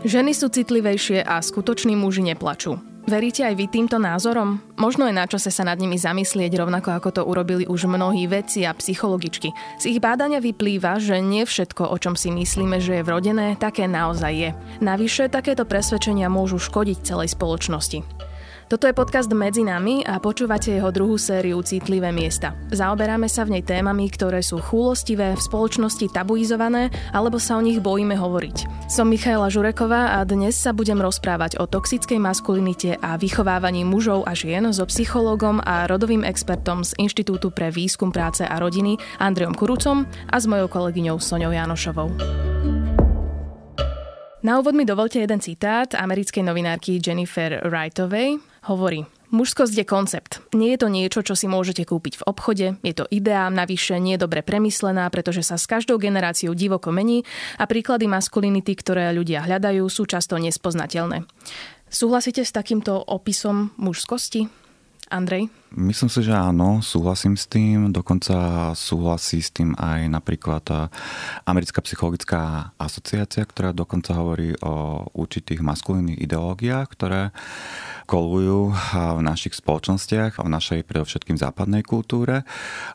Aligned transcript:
Ženy 0.00 0.32
sú 0.32 0.48
citlivejšie 0.48 1.20
a 1.28 1.44
skutoční 1.44 1.92
muži 1.92 2.24
neplačú. 2.24 2.80
Veríte 3.04 3.44
aj 3.44 3.52
vy 3.52 3.66
týmto 3.68 4.00
názorom? 4.00 4.60
Možno 4.80 5.04
je 5.04 5.12
na 5.12 5.28
čase 5.28 5.52
sa 5.52 5.60
nad 5.60 5.76
nimi 5.76 6.00
zamyslieť, 6.00 6.56
rovnako 6.56 6.96
ako 6.96 7.08
to 7.10 7.22
urobili 7.24 7.68
už 7.68 7.84
mnohí 7.84 8.24
vedci 8.24 8.64
a 8.64 8.72
psychologičky. 8.72 9.52
Z 9.76 9.84
ich 9.92 10.00
bádania 10.00 10.40
vyplýva, 10.40 10.96
že 11.00 11.20
nie 11.20 11.44
všetko, 11.44 11.92
o 11.92 11.96
čom 12.00 12.16
si 12.16 12.32
myslíme, 12.32 12.80
že 12.80 13.00
je 13.00 13.06
vrodené, 13.06 13.60
také 13.60 13.84
naozaj 13.84 14.32
je. 14.32 14.50
Navyše, 14.80 15.28
takéto 15.28 15.68
presvedčenia 15.68 16.32
môžu 16.32 16.56
škodiť 16.56 17.04
celej 17.04 17.36
spoločnosti. 17.36 18.19
Toto 18.70 18.86
je 18.86 18.94
podcast 18.94 19.26
Medzi 19.34 19.66
nami 19.66 20.06
a 20.06 20.22
počúvate 20.22 20.70
jeho 20.70 20.94
druhú 20.94 21.18
sériu 21.18 21.58
Citlivé 21.58 22.14
miesta. 22.14 22.54
Zaoberáme 22.70 23.26
sa 23.26 23.42
v 23.42 23.58
nej 23.58 23.66
témami, 23.66 24.06
ktoré 24.06 24.46
sú 24.46 24.62
chúlostivé, 24.62 25.34
v 25.34 25.42
spoločnosti 25.42 26.06
tabuizované 26.14 26.86
alebo 27.10 27.42
sa 27.42 27.58
o 27.58 27.66
nich 27.66 27.82
bojíme 27.82 28.14
hovoriť. 28.14 28.86
Som 28.86 29.10
Michaela 29.10 29.50
Žureková 29.50 30.14
a 30.14 30.22
dnes 30.22 30.54
sa 30.54 30.70
budem 30.70 31.02
rozprávať 31.02 31.58
o 31.58 31.66
toxickej 31.66 32.22
maskulinite 32.22 32.94
a 33.02 33.18
vychovávaní 33.18 33.82
mužov 33.82 34.22
a 34.22 34.38
žien 34.38 34.62
so 34.70 34.86
psychológom 34.86 35.58
a 35.66 35.90
rodovým 35.90 36.22
expertom 36.22 36.86
z 36.86 36.94
Inštitútu 37.02 37.50
pre 37.50 37.74
výskum 37.74 38.14
práce 38.14 38.46
a 38.46 38.54
rodiny 38.54 38.94
Andreom 39.18 39.58
Kurucom 39.58 40.06
a 40.30 40.38
s 40.38 40.46
mojou 40.46 40.70
kolegyňou 40.70 41.18
Soňou 41.18 41.50
Janošovou. 41.50 42.14
Na 44.40 44.56
úvod 44.56 44.72
mi 44.72 44.88
dovolte 44.88 45.20
jeden 45.20 45.36
citát 45.36 45.92
americkej 45.92 46.40
novinárky 46.40 46.96
Jennifer 46.96 47.60
Wrightovej, 47.60 48.40
hovorí 48.72 49.04
Mužskosť 49.30 49.76
je 49.76 49.84
koncept. 49.84 50.32
Nie 50.56 50.74
je 50.74 50.80
to 50.80 50.88
niečo, 50.88 51.20
čo 51.20 51.36
si 51.36 51.44
môžete 51.44 51.84
kúpiť 51.84 52.18
v 52.18 52.26
obchode, 52.26 52.66
je 52.80 52.94
to 52.96 53.04
ideá, 53.12 53.52
navyše 53.52 54.00
nie 54.00 54.16
dobre 54.16 54.40
premyslená, 54.40 55.12
pretože 55.12 55.44
sa 55.44 55.60
s 55.60 55.68
každou 55.68 56.00
generáciou 56.00 56.56
divoko 56.56 56.88
mení 56.88 57.28
a 57.60 57.68
príklady 57.68 58.08
maskulinity, 58.08 58.72
ktoré 58.80 59.12
ľudia 59.12 59.44
hľadajú, 59.44 59.84
sú 59.92 60.08
často 60.08 60.40
nespoznateľné. 60.40 61.28
Súhlasíte 61.92 62.40
s 62.40 62.50
takýmto 62.50 62.96
opisom 62.96 63.76
mužskosti? 63.76 64.48
Andrej? 65.12 65.52
Myslím 65.70 66.10
si, 66.10 66.26
že 66.26 66.34
áno, 66.34 66.82
súhlasím 66.82 67.38
s 67.38 67.46
tým. 67.46 67.94
Dokonca 67.94 68.34
súhlasí 68.74 69.38
s 69.38 69.54
tým 69.54 69.78
aj 69.78 70.10
napríklad 70.10 70.90
Americká 71.46 71.78
psychologická 71.86 72.74
asociácia, 72.74 73.46
ktorá 73.46 73.70
dokonca 73.70 74.10
hovorí 74.18 74.50
o 74.66 75.06
určitých 75.14 75.62
maskulínnych 75.62 76.18
ideológiách, 76.18 76.90
ktoré 76.90 77.30
kolujú 78.10 78.74
v 79.14 79.22
našich 79.22 79.54
spoločnostiach, 79.54 80.42
v 80.42 80.50
našej 80.50 80.82
predovšetkým 80.82 81.38
západnej 81.38 81.86
kultúre 81.86 82.42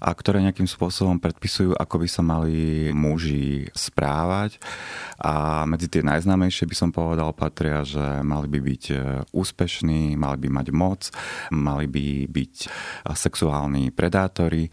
a 0.03 0.09
ktoré 0.11 0.43
nejakým 0.43 0.67
spôsobom 0.67 1.23
predpisujú, 1.23 1.79
ako 1.79 1.95
by 2.03 2.07
sa 2.11 2.19
mali 2.27 2.91
muži 2.91 3.71
správať. 3.71 4.59
A 5.23 5.63
medzi 5.63 5.87
tie 5.87 6.03
najznámejšie 6.03 6.67
by 6.67 6.75
som 6.75 6.91
povedal 6.91 7.31
patria, 7.31 7.87
že 7.87 8.03
mali 8.27 8.51
by 8.51 8.59
byť 8.59 8.83
e, 8.91 8.95
úspešní, 9.31 10.19
mali 10.19 10.37
by 10.43 10.49
mať 10.51 10.67
moc, 10.75 11.07
mali 11.55 11.87
by 11.87 12.27
byť 12.27 12.64
sexuálni 13.13 13.89
predátori 13.93 14.67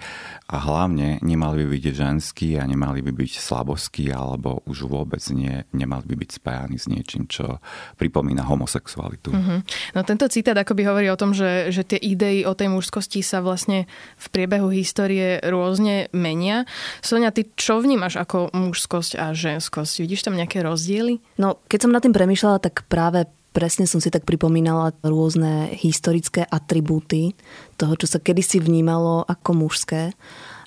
a 0.53 0.61
hlavne 0.61 1.23
nemali 1.25 1.65
by 1.65 1.69
byť 1.79 1.85
ženskí 1.93 2.49
a 2.61 2.65
nemali 2.69 3.01
by 3.01 3.13
byť 3.13 3.33
slaboskí 3.39 4.13
alebo 4.13 4.61
už 4.69 4.89
vôbec 4.89 5.23
nie, 5.33 5.65
nemali 5.73 6.05
by 6.13 6.15
byť 6.21 6.31
spájani 6.43 6.77
s 6.77 6.87
niečím, 6.91 7.25
čo 7.29 7.61
pripomína 7.97 8.45
homosexualitu. 8.45 9.33
Mm-hmm. 9.33 9.59
No 9.97 10.01
tento 10.05 10.29
citát 10.29 10.57
akoby 10.57 10.83
hovorí 10.85 11.09
o 11.09 11.17
tom, 11.17 11.33
že, 11.33 11.73
že 11.73 11.87
tie 11.87 12.01
idei 12.01 12.45
o 12.45 12.53
tej 12.53 12.69
mužskosti 12.69 13.25
sa 13.25 13.41
vlastne 13.41 13.89
v 14.21 14.27
priebehu 14.29 14.69
histórie 14.73 15.41
rôzne 15.45 16.13
menia. 16.13 16.69
Sonia, 17.01 17.33
ty 17.33 17.49
čo 17.57 17.81
vnímaš 17.81 18.21
ako 18.21 18.53
mužskosť 18.53 19.19
a 19.19 19.33
ženskosť? 19.33 20.05
Vidíš 20.05 20.29
tam 20.29 20.37
nejaké 20.37 20.61
rozdiely? 20.61 21.21
No, 21.41 21.61
keď 21.67 21.79
som 21.89 21.93
nad 21.95 22.05
tým 22.05 22.15
premyšľala, 22.15 22.59
tak 22.61 22.85
práve 22.87 23.27
presne 23.53 23.85
som 23.85 24.01
si 24.01 24.09
tak 24.09 24.25
pripomínala 24.25 24.97
rôzne 25.05 25.71
historické 25.77 26.43
atribúty 26.49 27.37
toho, 27.77 27.95
čo 27.95 28.09
sa 28.09 28.19
kedysi 28.19 28.59
vnímalo 28.59 29.29
ako 29.29 29.69
mužské. 29.69 30.17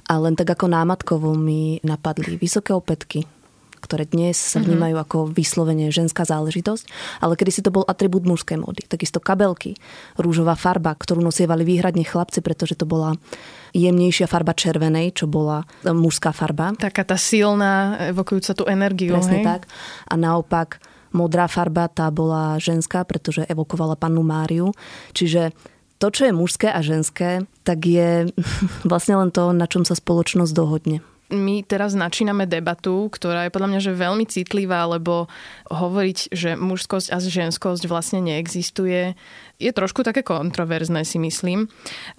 A 0.05 0.13
len 0.21 0.37
tak 0.37 0.53
ako 0.53 0.69
námatkovo 0.69 1.33
mi 1.33 1.81
napadli 1.81 2.37
vysoké 2.37 2.77
opätky, 2.77 3.25
ktoré 3.81 4.05
dnes 4.05 4.37
sa 4.37 4.61
mhm. 4.61 4.65
vnímajú 4.69 4.95
ako 5.01 5.17
vyslovene 5.33 5.89
ženská 5.89 6.25
záležitosť, 6.25 6.85
ale 7.25 7.33
kedy 7.33 7.51
si 7.53 7.61
to 7.65 7.73
bol 7.73 7.81
atribút 7.85 8.25
mužskej 8.25 8.61
módy. 8.61 8.85
Takisto 8.85 9.17
kabelky, 9.17 9.73
rúžová 10.17 10.53
farba, 10.53 10.93
ktorú 10.93 11.25
nosievali 11.25 11.65
výhradne 11.65 12.05
chlapci, 12.05 12.45
pretože 12.45 12.77
to 12.77 12.85
bola 12.85 13.17
jemnejšia 13.73 14.29
farba 14.29 14.53
červenej, 14.53 15.17
čo 15.17 15.25
bola 15.25 15.65
mužská 15.85 16.33
farba. 16.33 16.73
Taká 16.77 17.01
tá 17.01 17.17
silná, 17.17 17.97
evokujúca 18.13 18.53
tú 18.53 18.63
energiu. 18.69 19.17
Presne 19.17 19.41
hej? 19.41 19.45
tak. 19.45 19.61
A 20.05 20.13
naopak 20.17 20.77
modrá 21.15 21.47
farba 21.47 21.87
tá 21.87 22.11
bola 22.11 22.59
ženská, 22.59 23.07
pretože 23.07 23.47
evokovala 23.47 23.95
pannu 23.95 24.21
Máriu. 24.21 24.75
Čiže 25.15 25.55
to, 25.95 26.11
čo 26.11 26.27
je 26.27 26.33
mužské 26.35 26.67
a 26.67 26.83
ženské, 26.83 27.47
tak 27.63 27.87
je 27.87 28.27
vlastne 28.91 29.15
len 29.15 29.31
to, 29.31 29.55
na 29.55 29.65
čom 29.65 29.87
sa 29.87 29.95
spoločnosť 29.95 30.51
dohodne 30.51 30.99
my 31.33 31.65
teraz 31.65 31.97
načíname 31.97 32.45
debatu, 32.45 33.09
ktorá 33.09 33.45
je 33.45 33.53
podľa 33.53 33.69
mňa 33.73 33.81
že 33.81 33.97
veľmi 33.97 34.25
citlivá, 34.29 34.85
lebo 34.85 35.25
hovoriť, 35.73 36.17
že 36.29 36.53
mužskosť 36.53 37.09
a 37.09 37.17
ženskosť 37.17 37.89
vlastne 37.89 38.21
neexistuje, 38.21 39.17
je 39.59 39.71
trošku 39.71 40.03
také 40.03 40.21
kontroverzné, 40.21 41.07
si 41.07 41.21
myslím. 41.21 41.71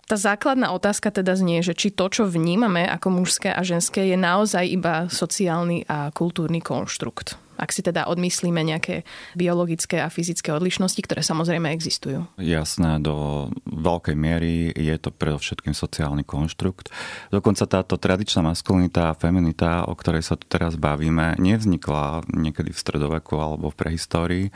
Tá 0.08 0.16
základná 0.16 0.72
otázka 0.72 1.12
teda 1.12 1.36
znie, 1.36 1.60
že 1.60 1.76
či 1.76 1.92
to, 1.92 2.08
čo 2.08 2.24
vnímame 2.24 2.84
ako 2.88 3.22
mužské 3.22 3.52
a 3.52 3.60
ženské, 3.60 4.08
je 4.08 4.16
naozaj 4.16 4.64
iba 4.64 4.94
sociálny 5.12 5.84
a 5.88 6.10
kultúrny 6.12 6.64
konštrukt 6.64 7.36
ak 7.56 7.72
si 7.72 7.80
teda 7.80 8.06
odmyslíme 8.06 8.60
nejaké 8.60 9.02
biologické 9.32 10.04
a 10.04 10.12
fyzické 10.12 10.52
odlišnosti, 10.52 11.00
ktoré 11.00 11.24
samozrejme 11.24 11.72
existujú. 11.72 12.28
Jasné, 12.36 13.00
do 13.00 13.48
veľkej 13.64 14.16
miery 14.16 14.70
je 14.76 14.96
to 15.00 15.10
predovšetkým 15.10 15.72
sociálny 15.72 16.22
konštrukt. 16.22 16.92
Dokonca 17.32 17.64
táto 17.64 17.96
tradičná 17.96 18.44
maskulinita 18.44 19.10
a 19.10 19.18
feminita, 19.18 19.88
o 19.88 19.96
ktorej 19.96 20.22
sa 20.22 20.36
tu 20.36 20.44
teraz 20.46 20.76
bavíme, 20.76 21.40
nevznikla 21.40 22.28
niekedy 22.28 22.70
v 22.70 22.78
stredoveku 22.78 23.40
alebo 23.40 23.72
v 23.72 23.78
prehistórii, 23.80 24.46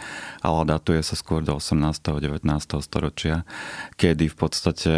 ale 0.44 0.68
datuje 0.68 1.00
sa 1.00 1.16
skôr 1.16 1.41
do 1.41 1.56
18. 1.56 1.80
a 2.12 2.20
19. 2.20 2.44
storočia, 2.78 3.42
kedy 3.98 4.31
v 4.31 4.36
podstate 4.38 4.94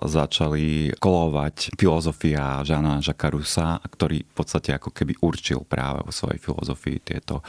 začali 0.00 0.96
kolovať 0.96 1.76
filozofia 1.76 2.64
Žana 2.64 3.04
Žakarusa, 3.04 3.84
ktorý 3.84 4.24
v 4.24 4.32
podstate 4.32 4.72
ako 4.72 4.96
keby 4.96 5.20
určil 5.20 5.60
práve 5.68 6.00
vo 6.00 6.12
svojej 6.14 6.40
filozofii 6.40 7.04
tieto 7.04 7.44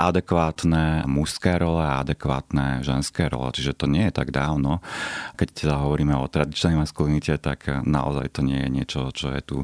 adekvátne 0.00 1.04
mužské 1.04 1.60
role 1.60 1.84
a 1.84 2.00
adekvátne 2.00 2.80
ženské 2.80 3.28
role. 3.28 3.52
Čiže 3.52 3.76
to 3.76 3.86
nie 3.90 4.08
je 4.08 4.16
tak 4.16 4.32
dávno. 4.32 4.80
Keď 5.36 5.48
teda 5.52 5.76
hovoríme 5.84 6.16
o 6.16 6.30
tradičnej 6.30 6.80
maskulinite, 6.80 7.36
tak 7.36 7.68
naozaj 7.84 8.32
to 8.32 8.40
nie 8.40 8.56
je 8.64 8.68
niečo, 8.72 9.00
čo 9.12 9.36
je 9.36 9.42
tu 9.44 9.58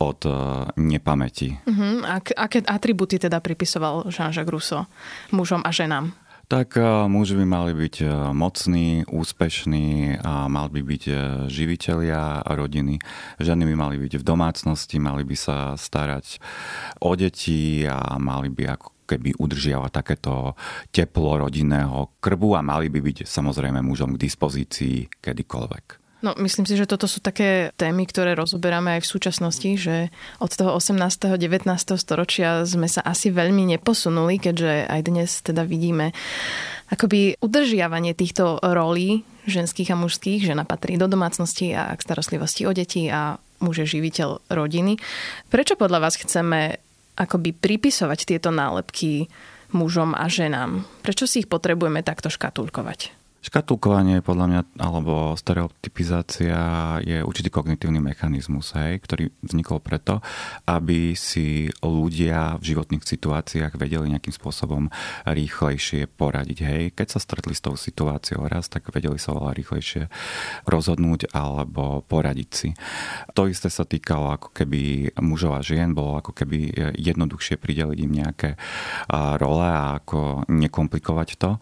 od 0.00 0.20
e, 0.24 0.32
nepamäti. 0.78 1.58
Uh-huh. 1.66 2.00
Ak, 2.06 2.32
aké 2.32 2.62
atributy 2.64 3.18
teda 3.18 3.42
pripisoval 3.42 4.08
Jean-Jacques 4.08 4.48
Rousseau 4.48 4.86
mužom 5.34 5.60
a 5.66 5.70
ženám? 5.74 6.23
Tak 6.44 6.76
e, 6.76 6.84
muži 7.08 7.40
by 7.40 7.46
mali 7.48 7.72
byť 7.72 7.94
e, 8.04 8.06
mocní, 8.36 9.08
úspešní 9.08 10.20
a 10.20 10.44
mali 10.46 10.70
by 10.76 10.82
byť 10.84 11.04
živiteľia 11.48 12.44
rodiny. 12.52 13.00
Ženy 13.40 13.64
by 13.64 13.74
mali 13.74 13.96
byť 13.96 14.20
v 14.20 14.24
domácnosti, 14.24 15.00
mali 15.00 15.24
by 15.24 15.36
sa 15.36 15.56
starať 15.74 16.38
o 17.00 17.16
deti 17.16 17.88
a 17.88 18.20
mali 18.20 18.52
by 18.52 18.76
ako 18.76 18.88
keby 19.04 19.36
udržiava 19.36 19.92
takéto 19.92 20.56
teplo 20.88 21.36
rodinného 21.40 22.16
krbu 22.20 22.56
a 22.56 22.64
mali 22.64 22.88
by 22.88 23.00
byť 23.00 23.28
samozrejme 23.28 23.84
mužom 23.84 24.16
k 24.16 24.22
dispozícii 24.24 25.20
kedykoľvek. 25.20 26.03
No, 26.24 26.32
myslím 26.40 26.64
si, 26.64 26.80
že 26.80 26.88
toto 26.88 27.04
sú 27.04 27.20
také 27.20 27.68
témy, 27.76 28.08
ktoré 28.08 28.32
rozoberáme 28.32 28.96
aj 28.96 29.04
v 29.04 29.12
súčasnosti, 29.12 29.70
že 29.76 30.08
od 30.40 30.48
toho 30.48 30.72
18. 30.72 31.36
19. 31.36 31.68
storočia 32.00 32.64
sme 32.64 32.88
sa 32.88 33.04
asi 33.04 33.28
veľmi 33.28 33.76
neposunuli, 33.76 34.40
keďže 34.40 34.88
aj 34.88 35.00
dnes 35.04 35.30
teda 35.44 35.68
vidíme 35.68 36.16
akoby 36.88 37.36
udržiavanie 37.44 38.16
týchto 38.16 38.56
rolí 38.64 39.20
ženských 39.44 39.92
a 39.92 40.00
mužských, 40.00 40.48
žena 40.48 40.64
patrí 40.64 40.96
do 40.96 41.04
domácnosti 41.12 41.76
a 41.76 41.92
k 41.92 42.00
starostlivosti 42.00 42.64
o 42.64 42.72
deti 42.72 43.12
a 43.12 43.36
muž 43.60 43.84
je 43.84 44.00
živiteľ 44.00 44.48
rodiny. 44.48 44.96
Prečo 45.52 45.76
podľa 45.76 46.08
vás 46.08 46.16
chceme 46.16 46.80
akoby 47.20 47.52
pripisovať 47.52 48.24
tieto 48.24 48.48
nálepky 48.48 49.28
mužom 49.76 50.16
a 50.16 50.24
ženám? 50.24 50.88
Prečo 51.04 51.28
si 51.28 51.44
ich 51.44 51.52
potrebujeme 51.52 52.00
takto 52.00 52.32
škatulkovať? 52.32 53.23
Škatulkovanie 53.44 54.24
podľa 54.24 54.46
mňa, 54.48 54.60
alebo 54.80 55.36
stereotypizácia 55.36 56.56
je 57.04 57.20
určitý 57.20 57.52
kognitívny 57.52 58.00
mechanizmus, 58.00 58.72
hej, 58.72 59.04
ktorý 59.04 59.28
vznikol 59.44 59.84
preto, 59.84 60.24
aby 60.64 61.12
si 61.12 61.68
ľudia 61.84 62.56
v 62.56 62.72
životných 62.72 63.04
situáciách 63.04 63.76
vedeli 63.76 64.16
nejakým 64.16 64.32
spôsobom 64.32 64.88
rýchlejšie 65.28 66.08
poradiť. 66.08 66.58
Hej. 66.64 66.82
Keď 66.96 67.06
sa 67.12 67.20
stretli 67.20 67.52
s 67.52 67.60
tou 67.60 67.76
situáciou 67.76 68.48
raz, 68.48 68.72
tak 68.72 68.88
vedeli 68.88 69.20
sa 69.20 69.36
oveľa 69.36 69.60
rýchlejšie 69.60 70.08
rozhodnúť 70.64 71.36
alebo 71.36 72.00
poradiť 72.00 72.48
si. 72.48 72.72
To 73.36 73.44
isté 73.44 73.68
sa 73.68 73.84
týkalo 73.84 74.40
ako 74.40 74.56
keby 74.56 75.12
mužov 75.20 75.52
a 75.52 75.60
žien, 75.60 75.92
bolo 75.92 76.16
ako 76.16 76.32
keby 76.32 76.72
jednoduchšie 76.96 77.60
prideliť 77.60 77.98
im 78.08 78.12
nejaké 78.24 78.56
role 79.36 79.68
a 79.68 80.00
ako 80.00 80.48
nekomplikovať 80.48 81.28
to. 81.36 81.60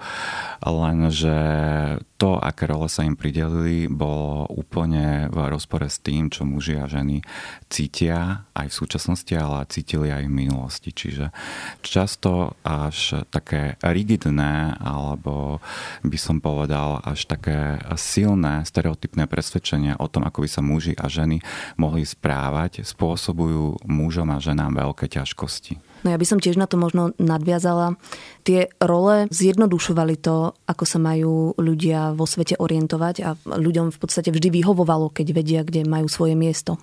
Lenže 0.63 1.35
uh, 1.73 1.99
to, 2.23 2.39
aké 2.39 2.71
role 2.71 2.87
sa 2.87 3.03
im 3.03 3.19
pridelili, 3.19 3.91
bolo 3.91 4.47
úplne 4.55 5.27
v 5.27 5.51
rozpore 5.51 5.91
s 5.91 5.99
tým, 5.99 6.31
čo 6.31 6.47
muži 6.47 6.79
a 6.79 6.87
ženy 6.87 7.19
cítia 7.67 8.47
aj 8.55 8.71
v 8.71 8.79
súčasnosti, 8.79 9.35
ale 9.35 9.67
cítili 9.67 10.15
aj 10.15 10.31
v 10.31 10.37
minulosti. 10.47 10.95
Čiže 10.95 11.35
často 11.83 12.55
až 12.63 13.27
také 13.35 13.75
rigidné, 13.83 14.79
alebo 14.79 15.59
by 16.07 16.15
som 16.15 16.39
povedal 16.39 17.03
až 17.03 17.27
také 17.27 17.83
silné 17.99 18.63
stereotypné 18.71 19.27
presvedčenia 19.27 19.99
o 19.99 20.07
tom, 20.07 20.23
ako 20.23 20.47
by 20.47 20.49
sa 20.49 20.63
muži 20.63 20.95
a 20.95 21.11
ženy 21.11 21.43
mohli 21.75 22.07
správať, 22.07 22.87
spôsobujú 22.87 23.83
mužom 23.91 24.31
a 24.31 24.39
ženám 24.39 24.79
veľké 24.79 25.11
ťažkosti. 25.11 25.91
No 26.03 26.11
ja 26.11 26.19
by 26.19 26.27
som 26.27 26.43
tiež 26.43 26.59
na 26.59 26.67
to 26.67 26.75
možno 26.79 27.15
nadviazala. 27.19 27.95
Tie 28.43 28.67
role 28.83 29.31
zjednodušovali 29.31 30.19
to, 30.19 30.51
ako 30.67 30.83
sa 30.83 30.99
majú 30.99 31.55
ľudia 31.55 32.12
vo 32.15 32.29
svete 32.29 32.57
orientovať 32.61 33.17
a 33.25 33.35
ľuďom 33.45 33.93
v 33.93 33.99
podstate 33.99 34.31
vždy 34.31 34.49
vyhovovalo, 34.63 35.13
keď 35.13 35.27
vedia, 35.33 35.61
kde 35.65 35.89
majú 35.89 36.07
svoje 36.07 36.39
miesto. 36.39 36.79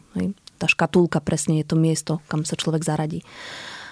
Tá 0.59 0.67
škatulka 0.67 1.23
presne 1.23 1.63
je 1.63 1.65
to 1.71 1.75
miesto, 1.79 2.19
kam 2.27 2.43
sa 2.43 2.59
človek 2.59 2.83
zaradí. 2.83 3.23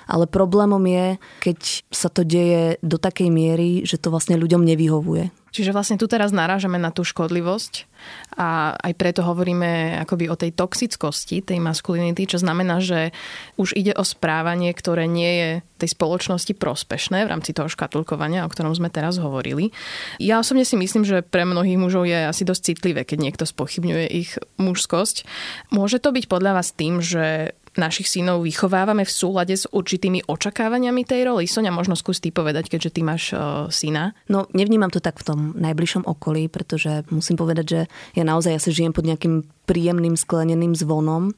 Ale 0.07 0.25
problémom 0.25 0.81
je, 0.87 1.19
keď 1.43 1.59
sa 1.91 2.07
to 2.07 2.23
deje 2.23 2.79
do 2.79 2.95
takej 2.95 3.27
miery, 3.27 3.83
že 3.83 3.99
to 3.99 4.09
vlastne 4.09 4.39
ľuďom 4.39 4.63
nevyhovuje. 4.63 5.29
Čiže 5.57 5.73
vlastne 5.73 5.97
tu 5.97 6.05
teraz 6.05 6.29
narážame 6.29 6.77
na 6.77 6.93
tú 6.93 7.01
škodlivosť 7.01 7.89
a 8.37 8.77
aj 8.77 8.93
preto 8.93 9.25
hovoríme 9.25 9.97
akoby 10.05 10.29
o 10.29 10.37
tej 10.37 10.53
toxickosti 10.53 11.41
tej 11.41 11.57
maskulinity, 11.57 12.29
čo 12.29 12.37
znamená, 12.37 12.77
že 12.77 13.09
už 13.57 13.73
ide 13.73 13.97
o 13.97 14.05
správanie, 14.05 14.69
ktoré 14.69 15.09
nie 15.09 15.31
je 15.33 15.49
tej 15.81 15.97
spoločnosti 15.97 16.53
prospešné 16.53 17.25
v 17.25 17.31
rámci 17.33 17.57
toho 17.57 17.65
škatulkovania, 17.71 18.45
o 18.45 18.51
ktorom 18.53 18.77
sme 18.77 18.93
teraz 18.93 19.17
hovorili. 19.17 19.73
Ja 20.21 20.37
osobne 20.37 20.61
si 20.61 20.77
myslím, 20.77 21.01
že 21.07 21.25
pre 21.25 21.41
mnohých 21.41 21.81
mužov 21.81 22.05
je 22.05 22.29
asi 22.29 22.45
dosť 22.45 22.61
citlivé, 22.77 23.01
keď 23.01 23.17
niekto 23.17 23.45
spochybňuje 23.49 24.05
ich 24.13 24.37
mužskosť. 24.61 25.25
Môže 25.73 25.97
to 25.97 26.13
byť 26.13 26.29
podľa 26.29 26.61
vás 26.61 26.69
tým, 26.69 27.01
že 27.01 27.57
našich 27.77 28.07
synov 28.09 28.43
vychovávame 28.43 29.05
v 29.05 29.11
súlade 29.13 29.55
s 29.55 29.69
určitými 29.69 30.25
očakávaniami 30.25 31.01
tej 31.05 31.29
roli? 31.29 31.45
Sonia, 31.45 31.73
možno 31.73 31.93
skús 31.93 32.19
ty 32.19 32.33
povedať, 32.33 32.67
keďže 32.67 32.93
ty 32.93 33.01
máš 33.05 33.23
uh, 33.31 33.69
syna. 33.71 34.17
No, 34.27 34.49
nevnímam 34.51 34.89
to 34.89 34.99
tak 35.01 35.21
v 35.21 35.27
tom 35.33 35.39
najbližšom 35.55 36.05
okolí, 36.05 36.49
pretože 36.49 37.05
musím 37.13 37.37
povedať, 37.37 37.65
že 37.65 37.79
ja 38.17 38.23
naozaj 38.25 38.57
asi 38.57 38.69
žijem 38.73 38.93
pod 38.93 39.05
nejakým 39.05 39.45
príjemným 39.69 40.15
skleneným 40.15 40.73
zvonom 40.73 41.35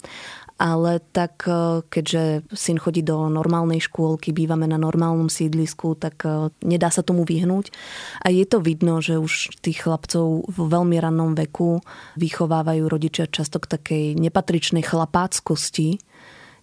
ale 0.60 1.00
tak 1.16 1.48
e, 1.48 1.80
keďže 1.88 2.52
syn 2.52 2.78
chodí 2.84 3.00
do 3.00 3.32
normálnej 3.32 3.80
škôlky, 3.80 4.36
bývame 4.36 4.68
na 4.68 4.76
normálnom 4.76 5.32
sídlisku, 5.32 5.96
tak 5.96 6.20
e, 6.28 6.52
nedá 6.68 6.92
sa 6.92 7.00
tomu 7.00 7.24
vyhnúť. 7.24 7.72
A 8.20 8.28
je 8.28 8.44
to 8.44 8.60
vidno, 8.60 9.00
že 9.00 9.16
už 9.16 9.64
tých 9.64 9.88
chlapcov 9.88 10.52
v 10.52 10.60
veľmi 10.60 11.00
rannom 11.00 11.32
veku 11.32 11.80
vychovávajú 12.20 12.84
rodičia 12.92 13.32
často 13.32 13.64
k 13.64 13.72
takej 13.72 14.06
nepatričnej 14.20 14.84
chlapáckosti, 14.84 16.04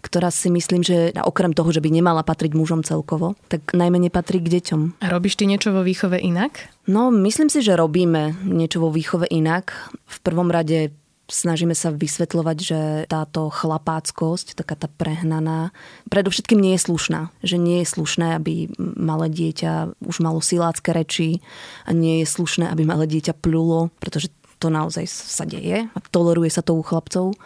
ktorá 0.02 0.28
si 0.32 0.52
myslím, 0.52 0.82
že 0.84 1.12
okrem 1.18 1.52
toho, 1.52 1.70
že 1.72 1.82
by 1.82 1.88
nemala 1.92 2.26
patriť 2.26 2.52
mužom 2.52 2.82
celkovo, 2.86 3.34
tak 3.48 3.72
najmä 3.72 3.96
nepatrí 3.98 4.42
k 4.42 4.60
deťom. 4.60 5.02
A 5.02 5.06
robíš 5.10 5.36
ty 5.36 5.44
niečo 5.48 5.72
vo 5.72 5.82
výchove 5.82 6.20
inak? 6.20 6.72
No, 6.86 7.10
myslím 7.10 7.50
si, 7.50 7.60
že 7.64 7.78
robíme 7.78 8.36
niečo 8.46 8.82
vo 8.82 8.90
výchove 8.92 9.26
inak. 9.30 9.74
V 10.06 10.18
prvom 10.22 10.52
rade 10.52 10.94
snažíme 11.26 11.74
sa 11.74 11.90
vysvetľovať, 11.90 12.56
že 12.58 12.80
táto 13.10 13.50
chlapáckosť, 13.50 14.54
taká 14.54 14.78
tá 14.78 14.86
prehnaná, 14.86 15.74
predovšetkým 16.06 16.58
nie 16.58 16.78
je 16.78 16.86
slušná. 16.86 17.34
Že 17.42 17.56
nie 17.58 17.78
je 17.82 17.86
slušné, 17.90 18.38
aby 18.38 18.70
malé 18.78 19.26
dieťa 19.30 19.98
už 20.06 20.16
malo 20.22 20.38
silácké 20.38 20.94
reči 20.94 21.42
a 21.82 21.90
nie 21.90 22.22
je 22.22 22.26
slušné, 22.30 22.70
aby 22.70 22.86
malé 22.86 23.10
dieťa 23.10 23.34
plulo, 23.34 23.90
pretože 23.98 24.30
to 24.56 24.72
naozaj 24.72 25.04
sa 25.10 25.44
deje 25.44 25.90
a 25.90 25.98
toleruje 26.08 26.48
sa 26.48 26.64
to 26.64 26.72
u 26.78 26.82
chlapcov. 26.82 27.36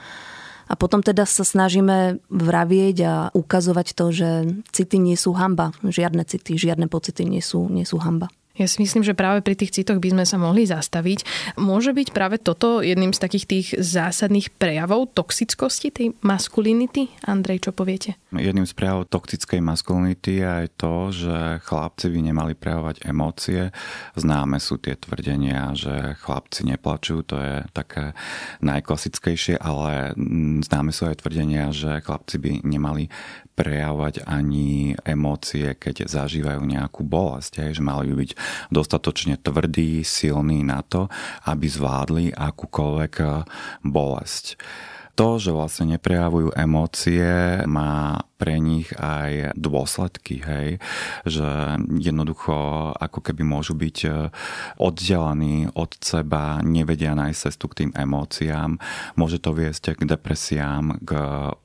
A 0.71 0.79
potom 0.79 1.03
teda 1.03 1.27
sa 1.27 1.43
snažíme 1.43 2.23
vravieť 2.31 2.97
a 3.03 3.15
ukazovať 3.35 3.99
to, 3.99 4.07
že 4.15 4.31
city 4.71 5.03
nie 5.03 5.19
sú 5.19 5.35
hamba. 5.35 5.75
Žiadne 5.83 6.23
city, 6.23 6.55
žiadne 6.55 6.87
pocity 6.87 7.27
nie 7.27 7.43
sú, 7.43 7.67
nie 7.67 7.83
sú 7.83 7.99
hamba. 7.99 8.31
Ja 8.59 8.67
si 8.67 8.83
myslím, 8.83 9.07
že 9.07 9.15
práve 9.15 9.47
pri 9.47 9.55
tých 9.55 9.71
citoch 9.71 10.03
by 10.03 10.11
sme 10.11 10.25
sa 10.27 10.35
mohli 10.35 10.67
zastaviť. 10.67 11.23
Môže 11.57 11.95
byť 11.95 12.09
práve 12.11 12.37
toto 12.43 12.83
jedným 12.83 13.15
z 13.15 13.23
takých 13.23 13.47
tých 13.47 13.67
zásadných 13.79 14.51
prejavov 14.59 15.15
toxickosti 15.15 15.89
tej 15.95 16.07
maskulinity? 16.21 17.09
Andrej, 17.25 17.65
čo 17.65 17.71
poviete? 17.71 18.19
Jedným 18.35 18.67
z 18.67 18.75
prejavov 18.75 19.07
toxickej 19.07 19.63
maskulinity 19.63 20.43
je 20.43 20.47
aj 20.47 20.67
to, 20.77 20.95
že 21.15 21.37
chlapci 21.63 22.11
by 22.11 22.21
nemali 22.27 22.53
prejavovať 22.59 22.97
emócie. 23.07 23.71
Známe 24.19 24.59
sú 24.59 24.83
tie 24.83 24.99
tvrdenia, 24.99 25.71
že 25.79 26.19
chlapci 26.19 26.67
neplačú, 26.67 27.23
to 27.23 27.39
je 27.39 27.55
také 27.71 28.19
najklasickejšie, 28.67 29.63
ale 29.63 30.13
známe 30.67 30.91
sú 30.91 31.07
aj 31.07 31.23
tvrdenia, 31.23 31.71
že 31.71 32.03
chlapci 32.03 32.37
by 32.43 32.53
nemali 32.67 33.07
prejavovať 33.61 34.25
ani 34.25 34.97
emócie, 35.05 35.77
keď 35.77 36.09
zažívajú 36.09 36.65
nejakú 36.65 37.05
bolesť. 37.05 37.77
Že 37.77 37.83
mali 37.85 38.09
by 38.09 38.15
byť 38.25 38.31
dostatočne 38.69 39.39
tvrdí, 39.41 40.05
silní 40.05 40.63
na 40.65 40.83
to, 40.85 41.11
aby 41.47 41.67
zvládli 41.67 42.25
akúkoľvek 42.35 43.15
eh, 43.21 43.31
bolesť 43.85 44.57
to, 45.21 45.37
že 45.37 45.53
vlastne 45.53 46.01
neprejavujú 46.01 46.57
emócie, 46.57 47.61
má 47.69 48.25
pre 48.41 48.57
nich 48.57 48.89
aj 48.97 49.53
dôsledky, 49.53 50.41
hej, 50.41 50.81
že 51.29 51.45
jednoducho 52.01 52.57
ako 52.97 53.21
keby 53.21 53.45
môžu 53.45 53.77
byť 53.77 53.99
e, 54.09 54.11
oddelení 54.81 55.69
od 55.77 55.93
seba, 56.01 56.65
nevedia 56.65 57.13
nájsť 57.13 57.37
cestu 57.37 57.69
k 57.69 57.85
tým 57.85 57.91
emóciám, 57.93 58.81
môže 59.21 59.45
to 59.45 59.53
viesť 59.53 60.01
k 60.01 60.09
depresiám, 60.09 61.05
k 61.05 61.11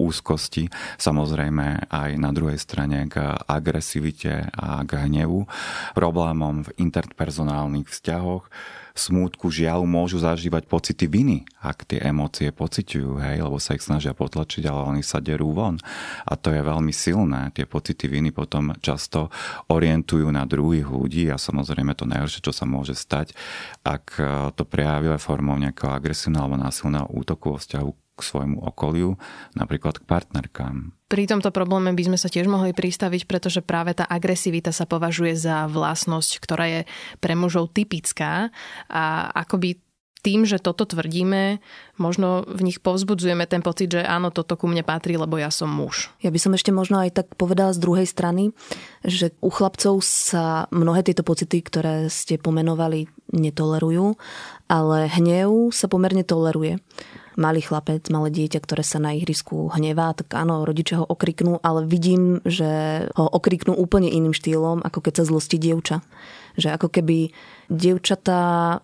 úzkosti, 0.03 0.67
samozrejme 0.99 1.87
aj 1.87 2.09
na 2.19 2.35
druhej 2.35 2.59
strane 2.59 3.07
k 3.07 3.39
agresivite 3.47 4.51
a 4.51 4.83
k 4.83 5.07
hnevu, 5.07 5.47
problémom 5.95 6.67
v 6.67 6.91
interpersonálnych 6.91 7.87
vzťahoch, 7.87 8.51
smútku, 8.95 9.51
žiaľu 9.51 9.83
môžu 9.83 10.23
zažívať 10.23 10.71
pocity 10.71 11.05
viny, 11.05 11.43
ak 11.59 11.83
tie 11.83 11.99
emócie 11.99 12.47
pociťujú, 12.55 13.19
hej, 13.19 13.43
lebo 13.43 13.59
sa 13.59 13.75
ich 13.75 13.83
snažia 13.83 14.15
potlačiť, 14.15 14.63
ale 14.71 14.95
oni 14.95 15.03
sa 15.03 15.19
derú 15.19 15.51
von. 15.51 15.75
A 16.23 16.39
to 16.39 16.55
je 16.55 16.63
veľmi 16.63 16.95
silné. 16.95 17.51
Tie 17.51 17.67
pocity 17.67 18.07
viny 18.07 18.31
potom 18.31 18.71
často 18.79 19.27
orientujú 19.67 20.31
na 20.31 20.47
druhých 20.47 20.87
ľudí 20.87 21.27
a 21.27 21.35
samozrejme 21.35 21.91
to 21.91 22.07
najhoršie, 22.07 22.39
čo 22.39 22.55
sa 22.55 22.63
môže 22.63 22.95
stať, 22.95 23.35
ak 23.83 24.15
to 24.55 24.63
prejavia 24.63 25.19
formou 25.19 25.59
nejakého 25.59 25.91
agresívneho 25.91 26.47
alebo 26.47 26.57
násilného 26.63 27.11
útoku 27.11 27.51
vo 27.51 27.59
vzťahu 27.59 28.04
k 28.15 28.19
svojmu 28.23 28.63
okoliu, 28.63 29.19
napríklad 29.53 29.99
k 29.99 30.07
partnerkám. 30.07 30.95
Pri 31.05 31.29
tomto 31.29 31.53
probléme 31.53 31.93
by 31.93 32.03
sme 32.09 32.17
sa 32.17 32.31
tiež 32.31 32.49
mohli 32.49 32.73
pristaviť, 32.73 33.29
pretože 33.29 33.61
práve 33.61 33.93
tá 33.93 34.09
agresivita 34.09 34.73
sa 34.73 34.89
považuje 34.89 35.37
za 35.37 35.69
vlastnosť, 35.69 36.31
ktorá 36.41 36.65
je 36.65 36.81
pre 37.21 37.37
mužov 37.37 37.75
typická 37.77 38.49
a 38.89 39.29
akoby 39.45 39.84
tým, 40.25 40.49
že 40.49 40.57
toto 40.57 40.89
tvrdíme, 40.89 41.61
možno 42.01 42.41
v 42.49 42.61
nich 42.65 42.81
povzbudzujeme 42.81 43.45
ten 43.45 43.61
pocit, 43.61 43.93
že 43.93 44.01
áno, 44.01 44.33
toto 44.33 44.57
ku 44.57 44.65
mne 44.65 44.81
patrí, 44.81 45.13
lebo 45.21 45.37
ja 45.37 45.53
som 45.53 45.69
muž. 45.69 46.09
Ja 46.25 46.33
by 46.33 46.39
som 46.41 46.57
ešte 46.57 46.73
možno 46.73 46.97
aj 46.97 47.13
tak 47.13 47.27
povedala 47.37 47.77
z 47.77 47.85
druhej 47.85 48.09
strany, 48.09 48.49
že 49.05 49.37
u 49.45 49.53
chlapcov 49.53 50.01
sa 50.01 50.65
mnohé 50.73 51.05
tieto 51.05 51.21
pocity, 51.21 51.61
ktoré 51.61 52.09
ste 52.09 52.41
pomenovali, 52.41 53.05
netolerujú, 53.29 54.17
ale 54.65 55.05
hnev 55.13 55.69
sa 55.69 55.85
pomerne 55.85 56.25
toleruje 56.25 56.81
malý 57.35 57.59
chlapec, 57.59 58.07
malé 58.09 58.31
dieťa, 58.31 58.63
ktoré 58.63 58.81
sa 58.81 58.97
na 58.97 59.11
ihrisku 59.11 59.67
hnevá, 59.75 60.15
tak 60.15 60.31
áno, 60.33 60.63
rodičia 60.63 61.03
ho 61.03 61.05
okriknú, 61.05 61.59
ale 61.61 61.83
vidím, 61.83 62.39
že 62.47 63.05
ho 63.13 63.27
okriknú 63.27 63.75
úplne 63.75 64.07
iným 64.07 64.31
štýlom, 64.31 64.81
ako 64.81 64.99
keď 65.03 65.13
sa 65.21 65.27
zlosti 65.27 65.59
dievča. 65.59 65.99
Že 66.55 66.79
ako 66.79 66.87
keby 66.87 67.35
dievčatá 67.67 68.79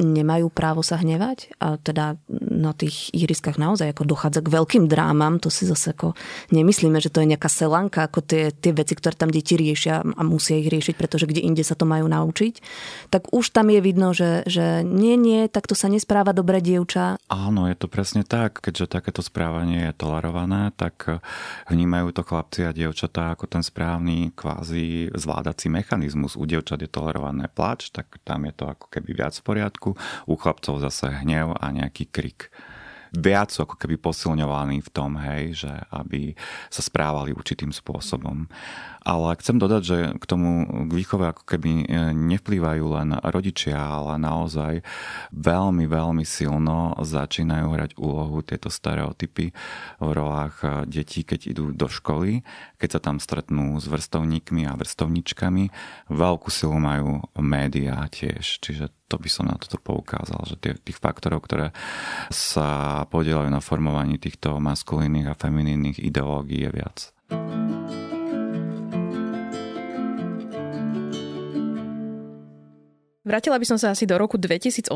nemajú 0.00 0.48
právo 0.48 0.80
sa 0.80 0.96
hnevať 0.96 1.52
a 1.60 1.76
teda 1.76 2.16
na 2.32 2.72
tých 2.72 3.12
ihriskách 3.12 3.60
naozaj 3.60 3.92
ako 3.92 4.08
dochádza 4.08 4.40
k 4.40 4.52
veľkým 4.52 4.84
drámam, 4.88 5.36
to 5.36 5.52
si 5.52 5.68
zase 5.68 5.92
ako 5.92 6.16
nemyslíme, 6.50 6.96
že 6.98 7.12
to 7.12 7.20
je 7.20 7.30
nejaká 7.36 7.46
selanka, 7.52 8.08
ako 8.08 8.24
tie, 8.24 8.50
tie 8.50 8.72
veci, 8.72 8.96
ktoré 8.96 9.14
tam 9.14 9.30
deti 9.30 9.54
riešia 9.54 10.02
a 10.02 10.22
musia 10.24 10.58
ich 10.58 10.72
riešiť, 10.72 10.94
pretože 10.96 11.28
kde 11.28 11.44
inde 11.44 11.62
sa 11.62 11.76
to 11.76 11.84
majú 11.84 12.08
naučiť, 12.08 12.54
tak 13.12 13.30
už 13.30 13.52
tam 13.52 13.68
je 13.68 13.80
vidno, 13.84 14.16
že, 14.16 14.42
že 14.48 14.80
nie, 14.82 15.14
nie, 15.20 15.46
takto 15.46 15.76
sa 15.76 15.92
nespráva 15.92 16.32
dobre 16.34 16.64
dievča. 16.64 17.20
Áno, 17.28 17.68
je 17.68 17.76
to 17.76 17.86
presne 17.86 18.24
tak, 18.26 18.64
keďže 18.64 18.98
takéto 18.98 19.20
správanie 19.20 19.92
je 19.92 19.98
tolerované, 20.00 20.74
tak 20.74 21.22
vnímajú 21.68 22.16
to 22.16 22.22
chlapci 22.24 22.66
a 22.66 22.74
dievčatá 22.74 23.36
ako 23.36 23.44
ten 23.46 23.62
správny 23.62 24.32
kvázi 24.34 25.12
zvládací 25.14 25.68
mechanizmus. 25.68 26.34
U 26.34 26.48
dievčat 26.48 26.80
je 26.82 26.90
tolerované 26.90 27.46
plač, 27.52 27.92
tak 27.94 28.18
tam 28.26 28.48
je 28.48 28.52
to 28.56 28.64
ako 28.66 28.86
keby 28.90 29.14
viac 29.14 29.36
v 29.36 29.44
poriadku 29.46 29.81
u 30.30 30.34
chlapcov 30.38 30.78
zase 30.78 31.10
hnev 31.26 31.58
a 31.58 31.66
nejaký 31.74 32.06
krik 32.08 32.54
viac 33.12 33.52
ako 33.52 33.76
keby 33.76 34.00
posilňovaní 34.00 34.80
v 34.80 34.90
tom, 34.90 35.20
hej, 35.20 35.68
že 35.68 35.72
aby 35.92 36.32
sa 36.72 36.80
správali 36.80 37.36
určitým 37.36 37.68
spôsobom. 37.68 38.48
Ale 39.02 39.34
chcem 39.42 39.58
dodať, 39.58 39.82
že 39.82 39.98
k 40.14 40.24
tomu 40.30 40.62
k 40.86 40.92
výchove 40.94 41.26
ako 41.26 41.42
keby 41.42 41.70
e, 41.82 41.86
nevplývajú 42.14 42.84
len 42.94 43.18
rodičia, 43.18 43.74
ale 43.74 44.14
naozaj 44.22 44.86
veľmi, 45.34 45.90
veľmi 45.90 46.22
silno 46.22 46.94
začínajú 47.02 47.66
hrať 47.66 47.90
úlohu 47.98 48.46
tieto 48.46 48.70
stereotypy 48.70 49.50
v 49.98 50.10
rolách 50.14 50.54
e, 50.62 50.66
detí, 50.86 51.26
keď 51.26 51.50
idú 51.50 51.64
do 51.74 51.90
školy, 51.90 52.46
keď 52.78 52.98
sa 52.98 53.00
tam 53.02 53.18
stretnú 53.18 53.74
s 53.82 53.90
vrstovníkmi 53.90 54.70
a 54.70 54.78
vrstovničkami. 54.78 55.74
Veľkú 56.06 56.48
silu 56.54 56.78
majú 56.78 57.26
médiá 57.34 58.06
tiež, 58.06 58.62
čiže 58.62 58.94
to 59.10 59.18
by 59.20 59.28
som 59.28 59.50
na 59.50 59.60
toto 59.60 59.76
poukázal, 59.76 60.46
že 60.48 60.56
tých 60.56 60.96
faktorov, 60.96 61.44
ktoré 61.44 61.76
sa 62.32 63.02
podielajú 63.12 63.50
na 63.52 63.60
formovaní 63.60 64.16
týchto 64.16 64.56
maskulínnych 64.56 65.28
a 65.28 65.36
feminínnych 65.36 66.00
ideológií 66.00 66.64
je 66.64 66.70
viac. 66.72 66.98
Vrátila 73.22 73.54
by 73.54 73.62
som 73.62 73.78
sa 73.78 73.94
asi 73.94 74.02
do 74.02 74.18
roku 74.18 74.34
2018, 74.34 74.90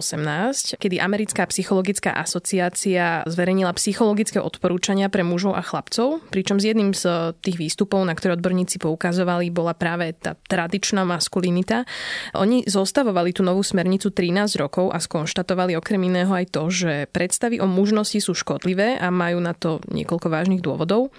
kedy 0.82 0.98
Americká 0.98 1.46
psychologická 1.46 2.10
asociácia 2.10 3.22
zverejnila 3.22 3.70
psychologické 3.78 4.42
odporúčania 4.42 5.06
pre 5.06 5.22
mužov 5.22 5.54
a 5.54 5.62
chlapcov, 5.62 6.26
pričom 6.34 6.58
z 6.58 6.74
jedným 6.74 6.90
z 6.90 7.06
tých 7.38 7.54
výstupov, 7.54 8.02
na 8.02 8.18
ktoré 8.18 8.34
odborníci 8.34 8.82
poukazovali, 8.82 9.54
bola 9.54 9.78
práve 9.78 10.10
tá 10.18 10.34
tradičná 10.34 11.06
maskulinita. 11.06 11.86
Oni 12.34 12.66
zostavovali 12.66 13.30
tú 13.30 13.46
novú 13.46 13.62
smernicu 13.62 14.10
13 14.10 14.58
rokov 14.58 14.90
a 14.90 14.98
skonštatovali 14.98 15.78
okrem 15.78 16.02
iného 16.02 16.34
aj 16.34 16.50
to, 16.50 16.66
že 16.66 17.06
predstavy 17.14 17.62
o 17.62 17.70
mužnosti 17.70 18.18
sú 18.18 18.34
škodlivé 18.34 18.98
a 18.98 19.06
majú 19.06 19.38
na 19.38 19.54
to 19.54 19.78
niekoľko 19.86 20.26
vážnych 20.26 20.66
dôvodov. 20.66 21.14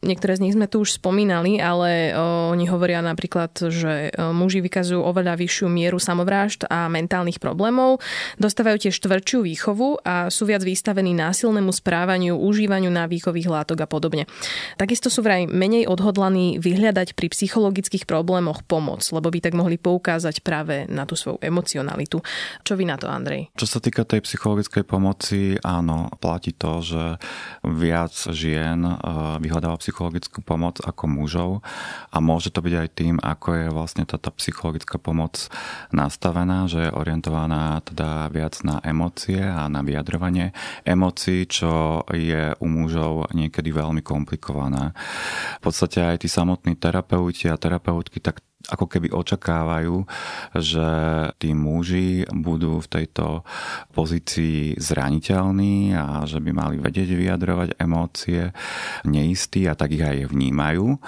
Niektoré 0.00 0.40
z 0.40 0.48
nich 0.48 0.56
sme 0.56 0.72
tu 0.72 0.80
už 0.80 1.04
spomínali, 1.04 1.60
ale 1.60 2.16
oni 2.48 2.64
hovoria 2.64 3.04
napríklad, 3.04 3.52
že 3.68 4.08
muži 4.16 4.64
vykazujú 4.64 5.04
oveľa 5.04 5.36
vyššiu 5.36 5.68
mieru 5.68 6.00
samovrážd 6.00 6.44
vražd 6.46 6.70
a 6.70 6.86
mentálnych 6.86 7.42
problémov, 7.42 7.98
dostávajú 8.38 8.86
tiež 8.86 8.94
tvrdšiu 9.02 9.42
výchovu 9.42 9.98
a 10.06 10.30
sú 10.30 10.46
viac 10.46 10.62
vystavení 10.62 11.10
násilnému 11.10 11.74
správaniu, 11.74 12.38
užívaniu 12.38 12.86
návykových 12.86 13.50
látok 13.50 13.82
a 13.82 13.90
podobne. 13.90 14.30
Takisto 14.78 15.10
sú 15.10 15.26
vraj 15.26 15.50
menej 15.50 15.90
odhodlaní 15.90 16.62
vyhľadať 16.62 17.18
pri 17.18 17.34
psychologických 17.34 18.06
problémoch 18.06 18.62
pomoc, 18.62 19.02
lebo 19.10 19.26
by 19.26 19.42
tak 19.42 19.58
mohli 19.58 19.74
poukázať 19.74 20.46
práve 20.46 20.86
na 20.86 21.02
tú 21.02 21.18
svoju 21.18 21.42
emocionalitu. 21.42 22.22
Čo 22.62 22.78
vy 22.78 22.86
na 22.86 22.94
to, 22.94 23.10
Andrej? 23.10 23.50
Čo 23.58 23.66
sa 23.66 23.82
týka 23.82 24.06
tej 24.06 24.22
psychologickej 24.22 24.86
pomoci, 24.86 25.58
áno, 25.66 26.06
platí 26.22 26.54
to, 26.54 26.78
že 26.78 27.18
viac 27.66 28.14
žien 28.30 28.86
eh, 28.86 28.94
vyhľadáva 29.42 29.82
psychologickú 29.82 30.46
pomoc 30.46 30.78
ako 30.78 31.10
mužov 31.10 31.50
a 32.14 32.22
môže 32.22 32.54
to 32.54 32.62
byť 32.62 32.74
aj 32.78 32.88
tým, 32.94 33.14
ako 33.18 33.48
je 33.50 33.66
vlastne 33.74 34.04
táto 34.06 34.30
psychologická 34.38 35.02
pomoc 35.02 35.50
nastavená 35.96 36.35
nastavená, 36.36 36.68
že 36.68 36.84
je 36.84 36.92
orientovaná 36.92 37.80
teda 37.80 38.28
viac 38.28 38.60
na 38.60 38.76
emócie 38.84 39.40
a 39.40 39.72
na 39.72 39.80
vyjadrovanie 39.80 40.52
emócií, 40.84 41.48
čo 41.48 42.04
je 42.12 42.52
u 42.60 42.66
mužov 42.68 43.32
niekedy 43.32 43.72
veľmi 43.72 44.04
komplikované. 44.04 44.92
V 45.56 45.62
podstate 45.64 46.04
aj 46.04 46.20
tí 46.20 46.28
samotní 46.28 46.76
terapeuti 46.76 47.48
a 47.48 47.56
terapeutky 47.56 48.20
tak 48.20 48.44
ako 48.66 48.86
keby 48.90 49.14
očakávajú, 49.14 50.02
že 50.58 50.88
tí 51.38 51.54
muži 51.54 52.26
budú 52.34 52.82
v 52.82 52.90
tejto 52.90 53.46
pozícii 53.94 54.74
zraniteľní 54.74 55.94
a 55.94 56.26
že 56.26 56.42
by 56.42 56.50
mali 56.50 56.76
vedieť 56.82 57.14
vyjadrovať 57.14 57.68
emócie 57.78 58.50
neistí 59.06 59.70
a 59.70 59.78
tak 59.78 59.94
ich 59.94 60.02
aj 60.02 60.30
vnímajú. 60.30 60.98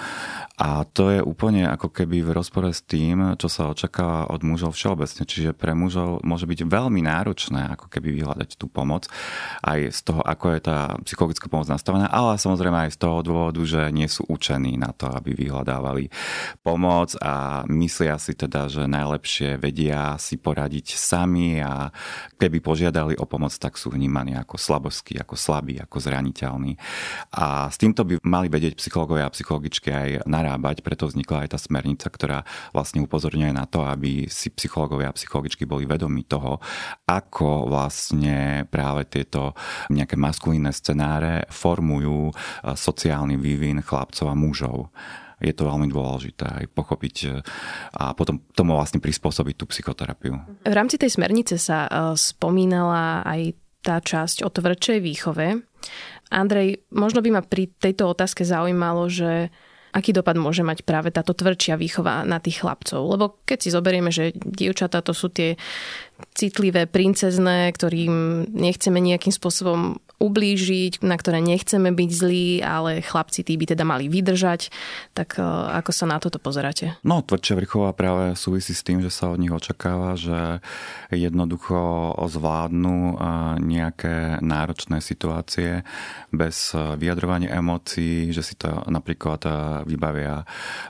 A 0.59 0.83
to 0.91 1.15
je 1.15 1.21
úplne 1.23 1.71
ako 1.71 1.95
keby 1.95 2.23
v 2.23 2.35
rozpore 2.35 2.71
s 2.75 2.83
tým, 2.83 3.39
čo 3.39 3.47
sa 3.47 3.71
očakáva 3.71 4.27
od 4.31 4.43
mužov 4.43 4.75
všeobecne. 4.75 5.23
Čiže 5.23 5.55
pre 5.55 5.71
mužov 5.71 6.23
môže 6.27 6.51
byť 6.51 6.67
veľmi 6.67 6.99
náročné 7.07 7.79
ako 7.79 7.87
keby 7.87 8.11
vyhľadať 8.19 8.59
tú 8.59 8.67
pomoc. 8.67 9.07
Aj 9.63 9.79
z 9.79 10.01
toho, 10.03 10.19
ako 10.19 10.47
je 10.59 10.61
tá 10.63 10.99
psychologická 11.07 11.47
pomoc 11.47 11.71
nastavená, 11.71 12.11
ale 12.11 12.43
samozrejme 12.43 12.91
aj 12.91 12.95
z 12.95 12.99
toho 12.99 13.23
dôvodu, 13.23 13.63
že 13.63 13.95
nie 13.95 14.11
sú 14.11 14.27
učení 14.27 14.75
na 14.75 14.91
to, 14.91 15.07
aby 15.07 15.31
vyhľadávali 15.39 16.11
pomoc 16.67 17.15
a 17.23 17.48
myslia 17.69 18.17
si 18.19 18.35
teda, 18.35 18.67
že 18.67 18.85
najlepšie 18.87 19.61
vedia 19.61 20.17
si 20.17 20.37
poradiť 20.41 20.95
sami 20.95 21.61
a 21.61 21.91
keby 22.37 22.59
požiadali 22.63 23.15
o 23.19 23.25
pomoc, 23.27 23.55
tak 23.57 23.77
sú 23.77 23.93
vnímaní 23.93 24.39
ako 24.39 24.57
slaboskí, 24.59 25.19
ako 25.19 25.35
slabí, 25.35 25.79
ako 25.83 25.97
zraniteľní. 25.99 26.79
A 27.35 27.69
s 27.69 27.77
týmto 27.77 28.05
by 28.05 28.21
mali 28.25 28.49
vedieť 28.49 28.79
psychológovia 28.79 29.29
a 29.29 29.35
psychologičky 29.35 29.89
aj 29.91 30.09
narábať 30.29 30.81
preto 30.83 31.11
vznikla 31.11 31.45
aj 31.45 31.49
tá 31.55 31.59
smernica, 31.59 32.07
ktorá 32.09 32.39
vlastne 32.73 33.03
upozorňuje 33.05 33.53
na 33.53 33.65
to, 33.69 33.85
aby 33.85 34.27
si 34.31 34.49
psychológovia 34.55 35.11
a 35.13 35.17
psychologičky 35.17 35.69
boli 35.69 35.85
vedomi 35.85 36.25
toho, 36.25 36.61
ako 37.05 37.69
vlastne 37.69 38.65
práve 38.73 39.09
tieto 39.09 39.53
nejaké 39.93 40.17
maskulínne 40.17 40.71
scenáre 40.73 41.49
formujú 41.49 42.31
e, 42.31 42.33
sociálny 42.73 43.37
vývin 43.37 43.81
chlapcov 43.85 44.27
a 44.29 44.37
mužov 44.37 44.89
je 45.39 45.55
to 45.55 45.67
veľmi 45.67 45.87
dôležité 45.87 46.45
aj 46.45 46.67
pochopiť 46.75 47.17
e, 47.25 47.29
a 47.95 48.13
potom 48.15 48.43
tomu 48.55 48.75
vlastne 48.75 48.99
prispôsobiť 48.99 49.55
tú 49.55 49.65
psychoterapiu. 49.71 50.35
V 50.67 50.75
rámci 50.75 50.99
tej 50.99 51.15
smernice 51.15 51.59
sa 51.59 51.87
e, 51.87 51.91
spomínala 52.19 53.23
aj 53.23 53.55
tá 53.83 54.03
časť 54.03 54.43
o 54.43 54.51
tvrdšej 54.51 54.99
výchove. 54.99 55.63
Andrej, 56.29 56.85
možno 56.93 57.23
by 57.25 57.31
ma 57.39 57.43
pri 57.47 57.71
tejto 57.71 58.11
otázke 58.11 58.43
zaujímalo, 58.45 59.09
že 59.09 59.49
aký 59.95 60.13
dopad 60.13 60.37
môže 60.37 60.61
mať 60.61 60.85
práve 60.85 61.09
táto 61.09 61.33
tvrdšia 61.33 61.81
výchova 61.81 62.27
na 62.29 62.37
tých 62.43 62.61
chlapcov. 62.61 63.01
Lebo 63.01 63.41
keď 63.49 63.59
si 63.65 63.69
zoberieme, 63.73 64.13
že 64.13 64.37
dievčatá 64.37 65.01
to 65.01 65.17
sú 65.17 65.33
tie 65.33 65.57
citlivé, 66.37 66.85
princezné, 66.85 67.73
ktorým 67.73 68.47
nechceme 68.53 69.01
nejakým 69.01 69.33
spôsobom 69.33 69.97
ublížiť, 70.19 71.07
na 71.07 71.15
ktoré 71.15 71.39
nechceme 71.39 71.95
byť 71.95 72.11
zlí, 72.11 72.49
ale 72.59 73.07
chlapci 73.07 73.47
tí 73.47 73.55
by 73.55 73.71
teda 73.71 73.87
mali 73.87 74.11
vydržať. 74.11 74.67
Tak 75.15 75.39
e, 75.39 75.43
ako 75.79 75.91
sa 75.95 76.11
na 76.11 76.19
toto 76.19 76.43
pozeráte? 76.43 76.99
No, 77.07 77.23
tvrdšia 77.23 77.55
vrchová 77.55 77.95
práve 77.95 78.35
súvisí 78.35 78.75
s 78.75 78.83
tým, 78.83 78.99
že 78.99 79.15
sa 79.15 79.31
od 79.31 79.39
nich 79.39 79.55
očakáva, 79.55 80.19
že 80.19 80.59
jednoducho 81.15 82.13
zvládnu 82.19 82.99
e, 82.99 83.17
nejaké 83.63 84.43
náročné 84.43 84.99
situácie 84.99 85.87
bez 86.35 86.75
e, 86.75 86.99
vyjadrovania 86.99 87.55
emócií, 87.55 88.35
že 88.35 88.43
si 88.43 88.59
to 88.59 88.75
napríklad 88.91 89.41
vybavia 89.87 90.43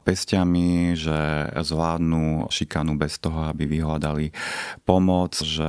pestiami, 0.08 0.96
že 0.96 1.52
zvládnu 1.52 2.48
šikanu 2.48 2.96
bez 2.96 3.20
toho, 3.20 3.52
aby 3.52 3.68
vyhľadali 3.68 4.32
pomoc, 4.88 5.36
že 5.36 5.68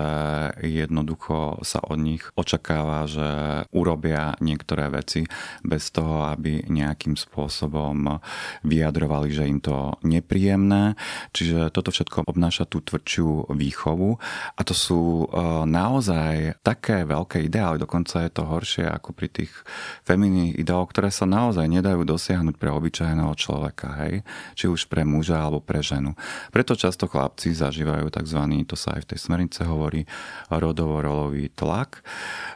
jednoducho 0.64 1.60
sa 1.68 1.84
od 1.84 2.00
nich 2.00 2.24
očakáva, 2.40 3.04
že 3.04 3.49
urobia 3.74 4.34
niektoré 4.44 4.90
veci 4.90 5.26
bez 5.64 5.92
toho, 5.94 6.28
aby 6.30 6.66
nejakým 6.68 7.16
spôsobom 7.16 8.20
vyjadrovali, 8.64 9.30
že 9.32 9.48
im 9.50 9.60
to 9.60 9.98
nepríjemné. 10.04 10.96
Čiže 11.36 11.74
toto 11.74 11.94
všetko 11.94 12.28
obnáša 12.30 12.70
tú 12.70 12.82
tvrdšiu 12.84 13.54
výchovu 13.54 14.20
a 14.56 14.62
to 14.62 14.74
sú 14.76 15.26
e, 15.26 15.26
naozaj 15.66 16.62
také 16.62 17.04
veľké 17.04 17.46
ideály, 17.46 17.82
dokonca 17.82 18.24
je 18.26 18.32
to 18.32 18.44
horšie 18.46 18.86
ako 18.86 19.16
pri 19.16 19.28
tých 19.32 19.52
feminných 20.06 20.58
ideáloch, 20.60 20.92
ktoré 20.92 21.10
sa 21.10 21.26
naozaj 21.30 21.66
nedajú 21.66 22.06
dosiahnuť 22.06 22.56
pre 22.58 22.70
obyčajného 22.74 23.34
človeka, 23.36 23.88
hej? 24.06 24.22
či 24.54 24.66
už 24.70 24.88
pre 24.88 25.04
muža 25.08 25.42
alebo 25.42 25.64
pre 25.64 25.80
ženu. 25.80 26.14
Preto 26.54 26.76
často 26.76 27.10
chlapci 27.10 27.54
zažívajú 27.54 28.10
tzv. 28.12 28.42
to 28.66 28.76
sa 28.78 28.98
aj 28.98 29.06
v 29.06 29.10
tej 29.16 29.20
smernice 29.20 29.62
hovorí, 29.66 30.04
rodovo-rolový 30.52 31.54
tlak. 31.54 32.02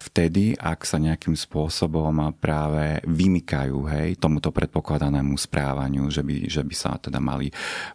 Vtedy, 0.04 0.56
ak 0.60 0.83
sa 0.84 1.00
nejakým 1.00 1.34
spôsobom 1.34 2.36
práve 2.40 3.00
vymykajú 3.08 3.78
hej, 3.90 4.10
tomuto 4.20 4.52
predpokladanému 4.52 5.36
správaniu, 5.36 6.08
že 6.12 6.22
by, 6.22 6.48
že 6.52 6.62
by 6.64 6.76
sa 6.76 6.96
teda 7.00 7.18
mali 7.24 7.52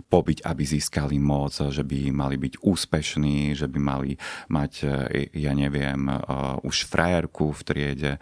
pobiť, 0.09 0.45
aby 0.45 0.63
získali 0.65 1.21
moc, 1.21 1.55
že 1.55 1.85
by 1.85 2.11
mali 2.11 2.37
byť 2.41 2.65
úspešní, 2.65 3.53
že 3.53 3.69
by 3.69 3.79
mali 3.79 4.17
mať, 4.51 4.73
ja 5.37 5.53
neviem, 5.53 6.09
už 6.65 6.89
frajerku 6.89 7.53
v 7.53 7.61
triede 7.63 8.13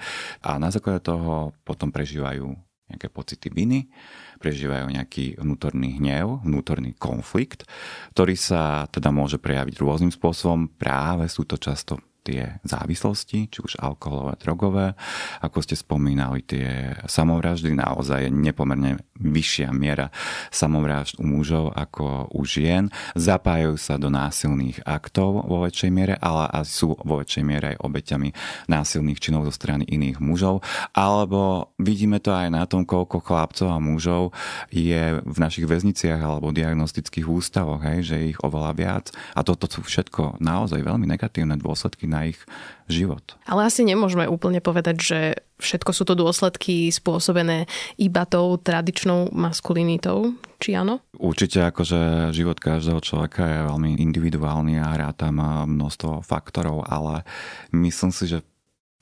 a 0.43 0.51
na 0.59 0.69
základe 0.75 1.07
toho 1.07 1.55
potom 1.65 1.91
prežívajú 1.91 2.55
nejaké 2.87 3.11
pocity 3.11 3.51
viny, 3.51 3.91
prežívajú 4.39 4.87
nejaký 4.95 5.43
vnútorný 5.43 5.99
hnev, 5.99 6.47
vnútorný 6.47 6.95
konflikt, 6.95 7.67
ktorý 8.15 8.39
sa 8.39 8.87
teda 8.87 9.11
môže 9.11 9.43
prejaviť 9.43 9.75
rôznym 9.83 10.15
spôsobom. 10.15 10.71
Práve 10.71 11.27
sú 11.27 11.43
to 11.43 11.59
často 11.59 11.99
tie 12.27 12.59
závislosti, 12.67 13.47
či 13.47 13.59
už 13.63 13.79
alkoholové, 13.79 14.35
drogové. 14.43 14.99
Ako 15.39 15.63
ste 15.63 15.79
spomínali, 15.79 16.43
tie 16.43 16.99
samovraždy, 17.07 17.79
naozaj 17.79 18.27
je 18.27 18.31
nepomerne 18.35 18.99
vyššia 19.15 19.71
miera 19.71 20.11
samovražd 20.51 21.23
u 21.23 21.25
mužov 21.25 21.73
ako 21.73 22.35
u 22.35 22.43
žien. 22.43 22.91
Zapájajú 23.15 23.79
sa 23.79 23.95
do 24.01 24.11
násilných 24.11 24.83
aktov 24.83 25.47
vo 25.47 25.63
väčšej 25.63 25.91
miere, 25.93 26.15
ale 26.19 26.49
aj 26.51 26.65
sú 26.67 26.97
vo 26.97 27.21
väčšej 27.21 27.45
miere 27.45 27.67
aj 27.77 27.81
obeťami 27.85 28.29
násilných 28.67 29.21
činov 29.21 29.47
zo 29.49 29.53
strany 29.55 29.87
iných 29.87 30.19
mužov. 30.19 30.65
Alebo 30.97 31.73
vidíme 31.79 32.19
to 32.19 32.33
aj 32.33 32.49
na 32.51 32.65
tom, 32.65 32.83
koľko 32.89 33.21
chlapcov 33.21 33.69
a 33.69 33.79
mužov 33.79 34.33
je 34.73 35.21
v 35.21 35.37
našich 35.37 35.69
väzniciach 35.69 36.19
alebo 36.19 36.55
diagnostických 36.55 37.29
ústavoch, 37.29 37.85
hej, 37.85 38.15
že 38.15 38.17
ich 38.33 38.39
oveľa 38.41 38.73
viac. 38.73 39.05
A 39.37 39.45
toto 39.45 39.69
sú 39.69 39.85
všetko 39.85 40.41
naozaj 40.41 40.81
veľmi 40.81 41.05
negatívne 41.05 41.61
dôsledky 41.61 42.09
na 42.09 42.16
ich 42.25 42.41
život. 42.89 43.37
Ale 43.45 43.69
asi 43.69 43.85
nemôžeme 43.85 44.25
úplne 44.25 44.65
povedať, 44.65 44.97
že 44.97 45.19
všetko 45.61 45.91
sú 45.93 46.03
to 46.09 46.15
dôsledky 46.17 46.89
spôsobené 46.89 47.69
iba 48.01 48.25
tou 48.25 48.57
tradičnou 48.57 49.33
maskulinitou, 49.37 50.33
či 50.57 50.73
áno? 50.73 51.05
Určite 51.21 51.69
akože 51.69 52.33
život 52.33 52.57
každého 52.57 53.01
človeka 53.05 53.45
je 53.45 53.69
veľmi 53.69 54.01
individuálny 54.01 54.81
a 54.81 54.97
hrá 54.97 55.11
tam 55.13 55.41
množstvo 55.69 56.25
faktorov, 56.25 56.89
ale 56.89 57.27
myslím 57.73 58.13
si, 58.13 58.25
že 58.31 58.41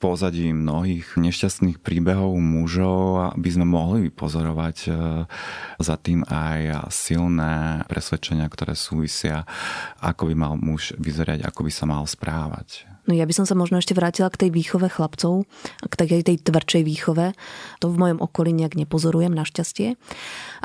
pozadí 0.05 0.51
mnohých 0.51 1.15
nešťastných 1.15 1.79
príbehov 1.79 2.35
mužov 2.37 3.33
by 3.39 3.49
sme 3.49 3.65
mohli 3.65 4.11
pozorovať 4.11 4.77
e, 4.85 4.89
za 5.79 5.95
tým 5.97 6.21
aj 6.27 6.91
silné 6.91 7.81
presvedčenia, 7.87 8.45
ktoré 8.51 8.75
súvisia, 8.75 9.47
ako 10.03 10.29
by 10.29 10.35
mal 10.35 10.53
muž 10.59 10.93
vyzerať, 10.99 11.47
ako 11.47 11.65
by 11.65 11.71
sa 11.71 11.85
mal 11.87 12.03
správať. 12.03 12.85
No 13.05 13.13
ja 13.13 13.25
by 13.29 13.33
som 13.37 13.45
sa 13.45 13.53
možno 13.53 13.77
ešte 13.77 13.93
vrátila 13.93 14.33
k 14.33 14.47
tej 14.47 14.49
výchove 14.49 14.89
chlapcov, 14.89 15.45
k 15.85 15.93
takej 15.93 16.21
tej 16.25 16.37
tvrdšej 16.41 16.83
výchove. 16.83 17.37
To 17.81 17.85
v 17.93 17.99
mojom 18.01 18.19
okolí 18.21 18.49
nejak 18.53 18.73
nepozorujem, 18.73 19.33
našťastie. 19.33 19.93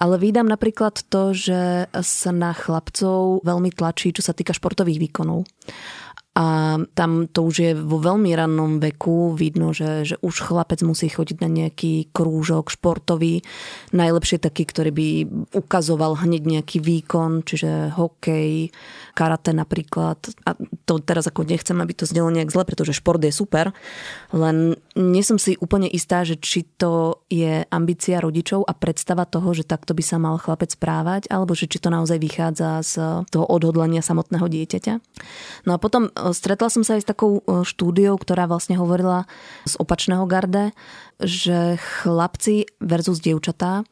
Ale 0.01 0.15
vydám 0.17 0.49
napríklad 0.49 1.05
to, 1.13 1.37
že 1.37 1.93
sa 1.93 2.31
na 2.33 2.57
chlapcov 2.57 3.45
veľmi 3.45 3.71
tlačí, 3.77 4.17
čo 4.17 4.25
sa 4.25 4.33
týka 4.33 4.57
športových 4.57 5.11
výkonov. 5.11 5.45
A 6.31 6.79
tam 6.95 7.27
to 7.27 7.43
už 7.51 7.57
je 7.59 7.73
vo 7.75 7.99
veľmi 7.99 8.31
rannom 8.39 8.79
veku 8.79 9.35
vidno, 9.35 9.75
že, 9.75 10.07
že 10.07 10.17
už 10.23 10.47
chlapec 10.47 10.79
musí 10.87 11.11
chodiť 11.11 11.43
na 11.43 11.51
nejaký 11.51 12.15
krúžok 12.15 12.71
športový. 12.71 13.43
Najlepšie 13.91 14.39
taký, 14.39 14.63
ktorý 14.63 14.91
by 14.95 15.09
ukazoval 15.59 16.23
hneď 16.23 16.43
nejaký 16.47 16.79
výkon, 16.79 17.43
čiže 17.43 17.99
hokej, 17.99 18.71
karate 19.19 19.51
napríklad. 19.51 20.23
A 20.47 20.55
to 20.91 20.99
teraz 20.99 21.31
ako 21.31 21.47
nechcem, 21.47 21.79
aby 21.79 21.95
to 21.95 22.03
znelo 22.03 22.35
nejak 22.35 22.51
zle, 22.51 22.67
pretože 22.67 22.99
šport 22.99 23.23
je 23.23 23.31
super. 23.31 23.71
Len 24.35 24.75
nie 24.99 25.23
som 25.23 25.39
si 25.39 25.55
úplne 25.63 25.87
istá, 25.87 26.27
že 26.27 26.35
či 26.35 26.67
to 26.67 27.23
je 27.31 27.63
ambícia 27.71 28.19
rodičov 28.19 28.67
a 28.67 28.75
predstava 28.75 29.23
toho, 29.23 29.55
že 29.55 29.63
takto 29.63 29.95
by 29.95 30.03
sa 30.03 30.19
mal 30.19 30.35
chlapec 30.43 30.75
správať, 30.75 31.31
alebo 31.31 31.55
že 31.55 31.71
či 31.71 31.79
to 31.79 31.95
naozaj 31.95 32.19
vychádza 32.19 32.83
z 32.83 32.93
toho 33.31 33.47
odhodlania 33.47 34.03
samotného 34.03 34.51
dieťaťa. 34.51 34.95
No 35.71 35.79
a 35.79 35.79
potom 35.79 36.11
stretla 36.35 36.67
som 36.67 36.83
sa 36.83 36.99
aj 36.99 37.07
s 37.07 37.11
takou 37.15 37.39
e, 37.39 37.63
štúdiou, 37.63 38.19
ktorá 38.19 38.51
vlastne 38.51 38.75
hovorila 38.75 39.31
z 39.63 39.79
opačného 39.79 40.27
garde, 40.27 40.75
že 41.23 41.79
chlapci 41.79 42.67
versus 42.83 43.23
dievčatá 43.23 43.87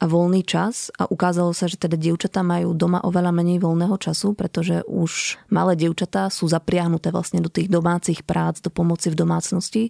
a 0.00 0.04
voľný 0.10 0.42
čas 0.42 0.90
a 0.98 1.06
ukázalo 1.06 1.54
sa, 1.54 1.70
že 1.70 1.78
teda 1.78 1.94
dievčatá 1.94 2.42
majú 2.42 2.74
doma 2.74 2.98
oveľa 3.06 3.30
menej 3.30 3.62
voľného 3.62 3.94
času, 3.96 4.34
pretože 4.34 4.82
už 4.90 5.38
malé 5.54 5.78
dievčatá 5.78 6.26
sú 6.28 6.50
zapriahnuté 6.50 7.14
vlastne 7.14 7.38
do 7.38 7.48
tých 7.48 7.70
domácich 7.70 8.26
prác, 8.26 8.58
do 8.58 8.74
pomoci 8.74 9.14
v 9.14 9.18
domácnosti, 9.18 9.82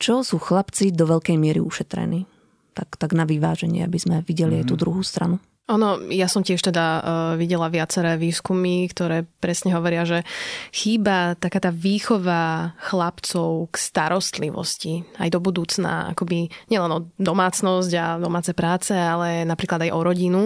čo 0.00 0.24
sú 0.24 0.40
chlapci 0.40 0.94
do 0.94 1.04
veľkej 1.04 1.36
miery 1.36 1.60
ušetrení. 1.60 2.24
Tak, 2.72 2.94
tak 2.94 3.10
na 3.12 3.26
vyváženie, 3.26 3.82
aby 3.82 3.98
sme 3.98 4.16
videli 4.22 4.54
mm-hmm. 4.54 4.64
aj 4.64 4.70
tú 4.70 4.74
mhm. 4.78 4.80
druhú 4.80 5.02
stranu. 5.02 5.36
Ono, 5.68 6.00
ja 6.08 6.32
som 6.32 6.40
tiež 6.40 6.64
teda 6.64 6.84
uh, 6.84 7.02
videla 7.36 7.68
viaceré 7.68 8.16
výskumy, 8.16 8.88
ktoré 8.88 9.28
presne 9.36 9.76
hovoria, 9.76 10.08
že 10.08 10.24
chýba 10.72 11.36
taká 11.36 11.60
tá 11.60 11.68
výchova 11.68 12.72
chlapcov 12.80 13.68
k 13.68 13.76
starostlivosti 13.76 15.04
aj 15.20 15.28
do 15.28 15.44
budúcna, 15.44 16.16
akoby 16.16 16.48
nielen 16.72 16.88
o 16.88 17.04
domácnosť 17.20 17.92
a 18.00 18.06
domáce 18.16 18.56
práce, 18.56 18.96
ale 18.96 19.44
napríklad 19.44 19.84
aj 19.84 19.90
o 19.92 20.00
rodinu, 20.00 20.42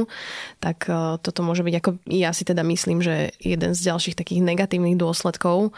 tak 0.59 0.91
uh, 0.91 1.23
toto 1.23 1.47
môže 1.47 1.63
byť, 1.63 1.75
ako 1.79 1.91
ja 2.11 2.35
si 2.35 2.43
teda 2.43 2.67
myslím, 2.67 2.99
že 2.99 3.31
jeden 3.39 3.79
z 3.79 3.81
ďalších 3.95 4.19
takých 4.19 4.43
negatívnych 4.43 4.99
dôsledkov 4.99 5.71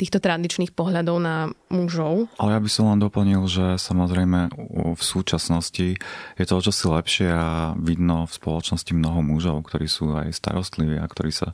týchto 0.00 0.24
tradičných 0.24 0.72
pohľadov 0.72 1.16
na 1.20 1.52
mužov. 1.68 2.32
Ale 2.40 2.56
ja 2.56 2.60
by 2.62 2.70
som 2.70 2.88
len 2.88 3.02
doplnil, 3.02 3.42
že 3.44 3.76
samozrejme 3.76 4.48
v 4.96 5.02
súčasnosti 5.02 6.00
je 6.40 6.44
to 6.46 6.54
o 6.56 6.64
čosi 6.64 6.84
lepšie 6.88 7.28
a 7.28 7.76
vidno 7.76 8.24
v 8.24 8.32
spoločnosti 8.32 8.85
spoločnosti 8.86 9.02
mnoho 9.02 9.20
mužov, 9.22 9.66
ktorí 9.66 9.86
sú 9.90 10.14
aj 10.14 10.30
starostliví 10.30 10.94
a 11.02 11.10
ktorí 11.10 11.34
sa 11.34 11.50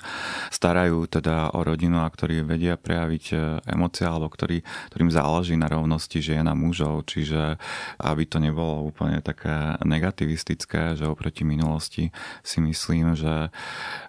starajú 0.52 1.08
teda 1.08 1.56
o 1.56 1.64
rodinu 1.64 2.04
a 2.04 2.12
ktorí 2.12 2.44
vedia 2.44 2.76
prejaviť 2.76 3.24
e, 3.32 3.36
emócie 3.72 4.04
alebo 4.04 4.28
ktorí, 4.28 4.60
ktorým 4.92 5.08
záleží 5.08 5.56
na 5.56 5.72
rovnosti 5.72 6.20
žien 6.20 6.44
a 6.44 6.52
mužov. 6.52 7.08
Čiže 7.08 7.56
aby 8.04 8.22
to 8.28 8.36
nebolo 8.36 8.84
úplne 8.84 9.24
také 9.24 9.80
negativistické, 9.80 10.92
že 11.00 11.08
oproti 11.08 11.48
minulosti 11.48 12.12
si 12.44 12.58
myslím, 12.60 13.16
že 13.16 13.48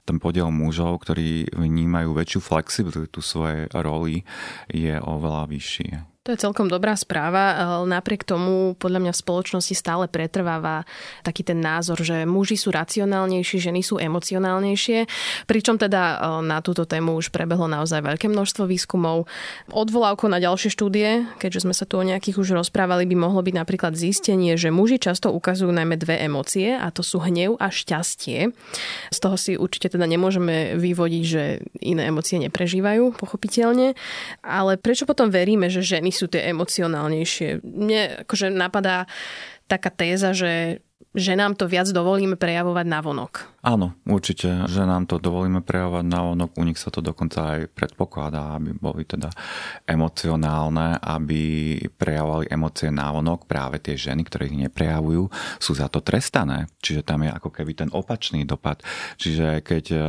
ten 0.03 0.19
podiel 0.19 0.51
mužov, 0.51 1.07
ktorí 1.07 1.55
vnímajú 1.55 2.11
väčšiu 2.11 2.39
flexibilitu 2.43 3.23
svojej 3.23 3.71
roli, 3.71 4.27
je 4.67 4.99
oveľa 4.99 5.47
vyšší. 5.47 6.12
To 6.23 6.31
je 6.31 6.39
celkom 6.39 6.71
dobrá 6.71 6.95
správa. 6.95 7.83
Napriek 7.83 8.23
tomu 8.23 8.79
podľa 8.79 9.03
mňa 9.03 9.11
v 9.11 9.21
spoločnosti 9.27 9.75
stále 9.75 10.07
pretrváva 10.07 10.87
taký 11.19 11.43
ten 11.43 11.59
názor, 11.59 11.99
že 11.99 12.23
muži 12.23 12.55
sú 12.55 12.71
racionálnejší, 12.71 13.59
ženy 13.59 13.83
sú 13.83 13.99
emocionálnejšie. 13.99 15.03
Pričom 15.51 15.75
teda 15.75 16.23
na 16.39 16.63
túto 16.63 16.87
tému 16.87 17.19
už 17.19 17.27
prebehlo 17.27 17.67
naozaj 17.67 17.99
veľké 17.99 18.31
množstvo 18.31 18.63
výskumov. 18.63 19.27
Odvolávkou 19.67 20.31
na 20.31 20.39
ďalšie 20.39 20.71
štúdie, 20.71 21.27
keďže 21.43 21.67
sme 21.67 21.75
sa 21.75 21.83
tu 21.83 21.99
o 21.99 22.07
nejakých 22.07 22.39
už 22.39 22.55
rozprávali, 22.55 23.03
by 23.03 23.19
mohlo 23.19 23.43
byť 23.43 23.55
napríklad 23.59 23.91
zistenie, 23.91 24.55
že 24.55 24.71
muži 24.71 25.03
často 25.03 25.27
ukazujú 25.27 25.75
najmä 25.75 25.99
dve 25.99 26.23
emócie 26.23 26.71
a 26.71 26.87
to 26.87 27.03
sú 27.03 27.19
hnev 27.19 27.59
a 27.59 27.67
šťastie. 27.67 28.47
Z 29.11 29.17
toho 29.19 29.35
si 29.35 29.59
určite 29.59 29.91
teda 29.91 30.07
nemôžeme 30.07 30.79
vyvodiť, 30.79 31.23
že 31.27 31.59
iné 31.83 32.07
emócie 32.07 32.39
neprežívajú, 32.39 33.11
pochopiteľne. 33.19 33.91
Ale 34.39 34.79
prečo 34.79 35.03
potom 35.03 35.27
veríme, 35.27 35.67
že 35.67 35.83
ženy 35.83 36.12
sú 36.13 36.29
tie 36.29 36.49
emocionálnejšie. 36.53 37.65
Mne 37.65 38.25
akože 38.25 38.53
napadá 38.53 39.09
taká 39.67 39.89
téza, 39.89 40.31
že 40.31 40.83
že 41.13 41.37
nám 41.37 41.53
to 41.53 41.69
viac 41.69 41.85
dovolíme 41.93 42.35
prejavovať 42.35 42.85
na 42.89 42.99
vonok. 42.99 43.52
Áno, 43.63 43.95
určite, 44.03 44.67
že 44.67 44.83
nám 44.83 45.07
to 45.07 45.23
dovolíme 45.23 45.63
prejavovať 45.63 46.03
na 46.03 46.19
vonok. 46.19 46.59
U 46.59 46.67
nich 46.67 46.75
sa 46.75 46.91
to 46.91 46.99
dokonca 46.99 47.55
aj 47.55 47.71
predpokladá, 47.71 48.59
aby 48.59 48.75
boli 48.75 49.07
teda 49.07 49.31
emocionálne, 49.87 50.99
aby 50.99 51.79
prejavovali 51.95 52.51
emócie 52.51 52.91
na 52.91 53.07
vonok. 53.15 53.47
Práve 53.47 53.79
tie 53.79 53.95
ženy, 53.95 54.27
ktoré 54.27 54.51
ich 54.51 54.59
neprejavujú, 54.67 55.31
sú 55.63 55.71
za 55.79 55.87
to 55.87 56.03
trestané. 56.03 56.67
Čiže 56.83 57.07
tam 57.07 57.23
je 57.23 57.31
ako 57.31 57.55
keby 57.55 57.71
ten 57.71 57.89
opačný 57.95 58.43
dopad. 58.43 58.83
Čiže 59.15 59.63
keď 59.63 59.85
e, 59.95 59.99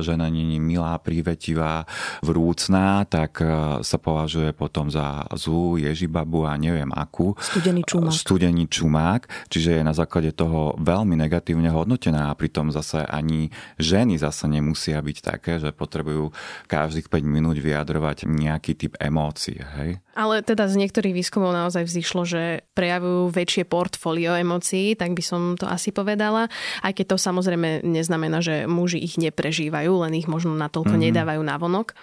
žena 0.00 0.32
je 0.32 0.56
milá, 0.56 0.96
prívetivá, 0.96 1.84
vrúcná, 2.24 3.04
tak 3.04 3.44
e, 3.44 3.84
sa 3.84 3.98
považuje 4.00 4.56
potom 4.56 4.88
za 4.88 5.28
zlú 5.36 5.76
ježibabu 5.76 6.48
a 6.48 6.56
neviem 6.56 6.88
akú. 6.88 7.36
Studený 7.36 7.84
čumák. 7.84 8.16
Studený 8.16 8.64
čumák. 8.72 9.28
Čiže 9.52 9.76
je 9.76 9.82
na 9.84 9.92
základe 9.92 10.32
toho 10.32 10.80
veľmi 10.80 11.12
negatívne 11.12 11.68
hodnotená 11.68 12.32
a 12.32 12.38
pritom 12.40 12.72
zase 12.72 13.01
ani 13.06 13.50
ženy 13.78 14.18
zase 14.18 14.46
nemusia 14.48 14.98
byť 15.00 15.18
také, 15.22 15.58
že 15.58 15.74
potrebujú 15.74 16.30
každých 16.68 17.08
5 17.08 17.22
minút 17.26 17.56
vyjadrovať 17.58 18.28
nejaký 18.28 18.72
typ 18.78 18.92
emócií. 18.98 19.58
Hej? 19.58 19.98
Ale 20.12 20.44
teda 20.44 20.68
z 20.68 20.76
niektorých 20.76 21.16
výskumov 21.16 21.56
naozaj 21.56 21.88
vzýšlo, 21.88 22.22
že 22.28 22.42
prejavujú 22.76 23.32
väčšie 23.32 23.64
portfólio 23.64 24.36
emócií, 24.36 24.92
tak 24.92 25.16
by 25.16 25.22
som 25.24 25.56
to 25.56 25.64
asi 25.64 25.88
povedala. 25.88 26.52
Aj 26.84 26.92
keď 26.92 27.16
to 27.16 27.16
samozrejme 27.16 27.80
neznamená, 27.80 28.44
že 28.44 28.68
muži 28.68 29.00
ich 29.00 29.16
neprežívajú, 29.16 30.04
len 30.04 30.12
ich 30.12 30.28
možno 30.28 30.52
natoľko 30.52 31.00
mm-hmm. 31.00 31.08
nedávajú 31.16 31.42
na 31.42 31.56
vonok. 31.56 31.96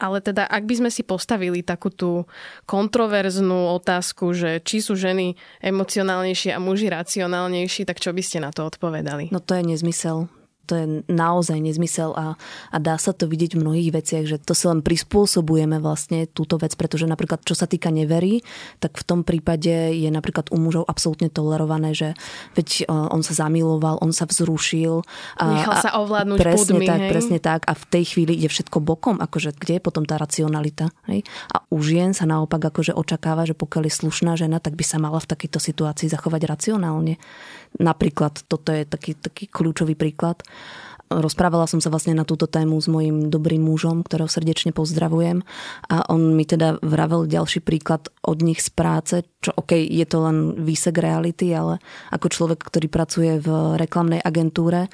Ale 0.00 0.24
teda, 0.24 0.48
ak 0.48 0.64
by 0.66 0.74
sme 0.82 0.90
si 0.90 1.04
postavili 1.04 1.60
takú 1.60 1.92
tú 1.92 2.24
kontroverznú 2.64 3.70
otázku, 3.76 4.32
že 4.32 4.58
či 4.64 4.80
sú 4.82 4.96
ženy 4.98 5.36
emocionálnejšie 5.60 6.56
a 6.56 6.58
muži 6.58 6.88
racionálnejší, 6.90 7.86
tak 7.86 8.00
čo 8.00 8.10
by 8.10 8.22
ste 8.24 8.42
na 8.42 8.50
to 8.50 8.66
odpovedali? 8.66 9.28
No 9.30 9.38
to 9.38 9.54
je 9.54 9.62
nezmysel 9.62 10.26
to 10.66 10.72
je 10.78 10.86
naozaj 11.10 11.58
nezmysel 11.58 12.14
a, 12.14 12.38
a 12.70 12.76
dá 12.78 12.96
sa 12.96 13.10
to 13.10 13.26
vidieť 13.26 13.58
v 13.58 13.62
mnohých 13.62 13.90
veciach, 13.92 14.24
že 14.24 14.36
to 14.38 14.54
si 14.54 14.70
len 14.70 14.80
prispôsobujeme 14.80 15.82
vlastne 15.82 16.30
túto 16.30 16.56
vec, 16.58 16.74
pretože 16.78 17.10
napríklad 17.10 17.42
čo 17.42 17.58
sa 17.58 17.66
týka 17.66 17.90
neverí, 17.90 18.46
tak 18.78 18.96
v 18.98 19.04
tom 19.04 19.20
prípade 19.26 19.94
je 19.94 20.10
napríklad 20.10 20.48
u 20.54 20.58
mužov 20.58 20.86
absolútne 20.86 21.28
tolerované, 21.28 21.92
že 21.92 22.14
veď 22.54 22.86
e, 22.86 22.92
on 22.92 23.20
sa 23.26 23.34
zamiloval, 23.34 23.98
on 24.00 24.14
sa 24.14 24.24
vzrušil. 24.24 25.02
A, 25.38 25.44
Nechal 25.50 25.74
sa 25.82 25.90
ovládnuť 25.98 26.38
presne 26.38 26.78
púdmi, 26.78 26.86
tak, 26.86 27.00
hej? 27.02 27.10
presne 27.10 27.38
tak 27.42 27.60
a 27.66 27.72
v 27.74 27.84
tej 27.90 28.04
chvíli 28.14 28.34
je 28.38 28.48
všetko 28.48 28.78
bokom, 28.78 29.18
akože 29.18 29.54
kde 29.58 29.78
je 29.78 29.82
potom 29.82 30.06
tá 30.06 30.16
racionalita. 30.16 30.94
Hej? 31.10 31.26
A 31.50 31.66
u 31.68 31.78
žien 31.82 32.14
sa 32.14 32.24
naopak 32.24 32.62
akože 32.62 32.94
očakáva, 32.94 33.44
že 33.44 33.58
pokiaľ 33.58 33.90
je 33.90 33.94
slušná 33.98 34.32
žena, 34.38 34.62
tak 34.62 34.78
by 34.78 34.84
sa 34.86 35.02
mala 35.02 35.18
v 35.18 35.30
takejto 35.30 35.58
situácii 35.58 36.06
zachovať 36.08 36.42
racionálne. 36.46 37.18
Napríklad, 37.80 38.44
toto 38.48 38.72
je 38.74 38.84
taký, 38.84 39.16
taký 39.16 39.48
kľúčový 39.48 39.96
príklad. 39.96 40.42
Rozprávala 41.12 41.68
som 41.68 41.76
sa 41.76 41.92
vlastne 41.92 42.16
na 42.16 42.24
túto 42.24 42.48
tému 42.48 42.80
s 42.80 42.88
mojim 42.88 43.28
dobrým 43.28 43.60
mužom, 43.60 44.00
ktorého 44.00 44.32
srdečne 44.32 44.72
pozdravujem 44.72 45.44
a 45.92 46.08
on 46.08 46.32
mi 46.32 46.48
teda 46.48 46.80
vravel 46.80 47.28
ďalší 47.28 47.60
príklad 47.60 48.08
od 48.24 48.40
nich 48.40 48.64
z 48.64 48.72
práce, 48.72 49.14
čo 49.44 49.52
ok, 49.52 49.76
je 49.76 50.06
to 50.08 50.24
len 50.24 50.64
výsek 50.64 50.96
reality, 50.96 51.52
ale 51.52 51.84
ako 52.08 52.32
človek, 52.32 52.64
ktorý 52.64 52.88
pracuje 52.88 53.32
v 53.44 53.76
reklamnej 53.76 54.24
agentúre, 54.24 54.88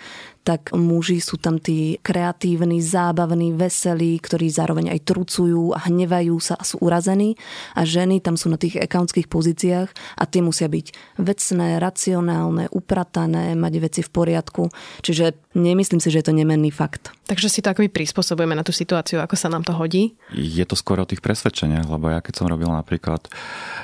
tak 0.48 0.72
muži 0.72 1.20
sú 1.20 1.36
tam 1.36 1.60
tí 1.60 2.00
kreatívni, 2.00 2.80
zábavní, 2.80 3.52
veselí, 3.52 4.16
ktorí 4.16 4.48
zároveň 4.48 4.96
aj 4.96 5.04
trucujú 5.04 5.76
a 5.76 5.84
hnevajú 5.92 6.40
sa 6.40 6.56
a 6.56 6.64
sú 6.64 6.80
urazení 6.80 7.36
a 7.76 7.84
ženy 7.84 8.24
tam 8.24 8.40
sú 8.40 8.48
na 8.48 8.56
tých 8.56 8.80
accountských 8.80 9.28
pozíciách 9.28 9.92
a 9.92 10.24
tie 10.24 10.40
musia 10.40 10.72
byť 10.72 11.20
vecné, 11.20 11.76
racionálne, 11.76 12.72
upratané, 12.72 13.52
mať 13.60 13.74
veci 13.76 14.00
v 14.00 14.08
poriadku. 14.08 14.72
Čiže 15.04 15.36
nemyslím 15.52 16.00
si, 16.00 16.08
že 16.08 16.24
je 16.24 16.32
to 16.32 16.32
nemenný 16.32 16.72
fakt. 16.72 17.12
Takže 17.28 17.52
si 17.52 17.60
to 17.60 17.68
akoby 17.68 17.92
prispôsobujeme 17.92 18.56
na 18.56 18.64
tú 18.64 18.72
situáciu, 18.72 19.20
ako 19.20 19.36
sa 19.36 19.52
nám 19.52 19.60
to 19.60 19.76
hodí? 19.76 20.16
Je 20.32 20.64
to 20.64 20.72
skôr 20.72 20.96
o 20.96 21.04
tých 21.04 21.20
presvedčeniach, 21.20 21.84
lebo 21.84 22.08
ja 22.08 22.24
keď 22.24 22.40
som 22.40 22.48
robil 22.48 22.72
napríklad 22.72 23.28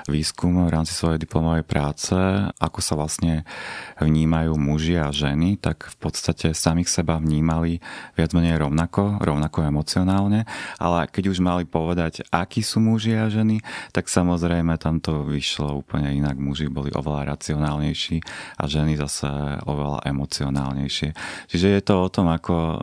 výskum 0.09 0.65
v 0.65 0.73
rámci 0.73 0.97
svojej 0.97 1.21
diplomovej 1.21 1.69
práce, 1.69 2.17
ako 2.57 2.81
sa 2.81 2.97
vlastne 2.97 3.45
vnímajú 4.01 4.57
muži 4.57 4.97
a 4.97 5.13
ženy, 5.13 5.61
tak 5.61 5.93
v 5.93 5.97
podstate 6.01 6.57
samých 6.57 6.89
seba 6.89 7.21
vnímali 7.21 7.85
viac 8.17 8.33
menej 8.33 8.65
rovnako, 8.65 9.21
rovnako 9.21 9.69
emocionálne, 9.69 10.49
ale 10.81 11.05
keď 11.13 11.29
už 11.29 11.45
mali 11.45 11.69
povedať, 11.69 12.25
akí 12.33 12.65
sú 12.65 12.81
muži 12.81 13.13
a 13.13 13.29
ženy, 13.29 13.61
tak 13.93 14.09
samozrejme 14.09 14.81
tam 14.81 15.05
to 15.05 15.21
vyšlo 15.21 15.85
úplne 15.85 16.17
inak. 16.17 16.41
Muži 16.41 16.73
boli 16.73 16.89
oveľa 16.97 17.37
racionálnejší 17.37 18.25
a 18.57 18.65
ženy 18.65 18.97
zase 18.97 19.29
oveľa 19.69 20.01
emocionálnejšie. 20.09 21.13
Čiže 21.53 21.67
je 21.77 21.83
to 21.85 21.95
o 22.01 22.09
tom, 22.09 22.33
ako 22.33 22.81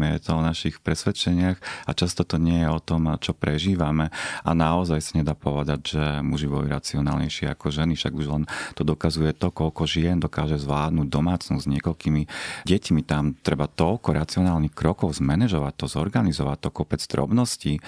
myslíme, 0.00 0.16
je 0.16 0.24
to 0.24 0.32
o 0.32 0.42
našich 0.42 0.76
presvedčeniach 0.80 1.58
a 1.84 1.90
často 1.92 2.24
to 2.24 2.40
nie 2.40 2.64
je 2.64 2.68
o 2.72 2.80
tom, 2.80 3.12
čo 3.20 3.36
prežívame 3.36 4.08
a 4.40 4.50
naozaj 4.56 5.00
sa 5.04 5.12
nedá 5.20 5.36
povedať, 5.36 5.80
že 5.92 6.04
muži 6.24 6.48
boli 6.48 6.72
racionálnejší 6.72 7.52
ako 7.52 7.68
ženy, 7.68 7.92
však 8.00 8.12
už 8.16 8.26
len 8.32 8.42
to 8.72 8.82
dokazuje 8.82 9.36
to, 9.36 9.52
koľko 9.52 9.84
žien 9.84 10.16
dokáže 10.16 10.56
zvládnuť 10.56 11.06
domácnosť 11.12 11.60
s 11.60 11.72
niekoľkými 11.76 12.22
deťmi 12.64 13.00
tam 13.04 13.36
treba 13.36 13.68
toľko 13.68 14.16
racionálnych 14.16 14.72
krokov 14.72 15.20
zmanéžovať 15.20 15.74
to, 15.76 15.86
zorganizovať 15.90 16.58
to 16.64 16.70
kopec 16.72 17.02
drobností. 17.04 17.84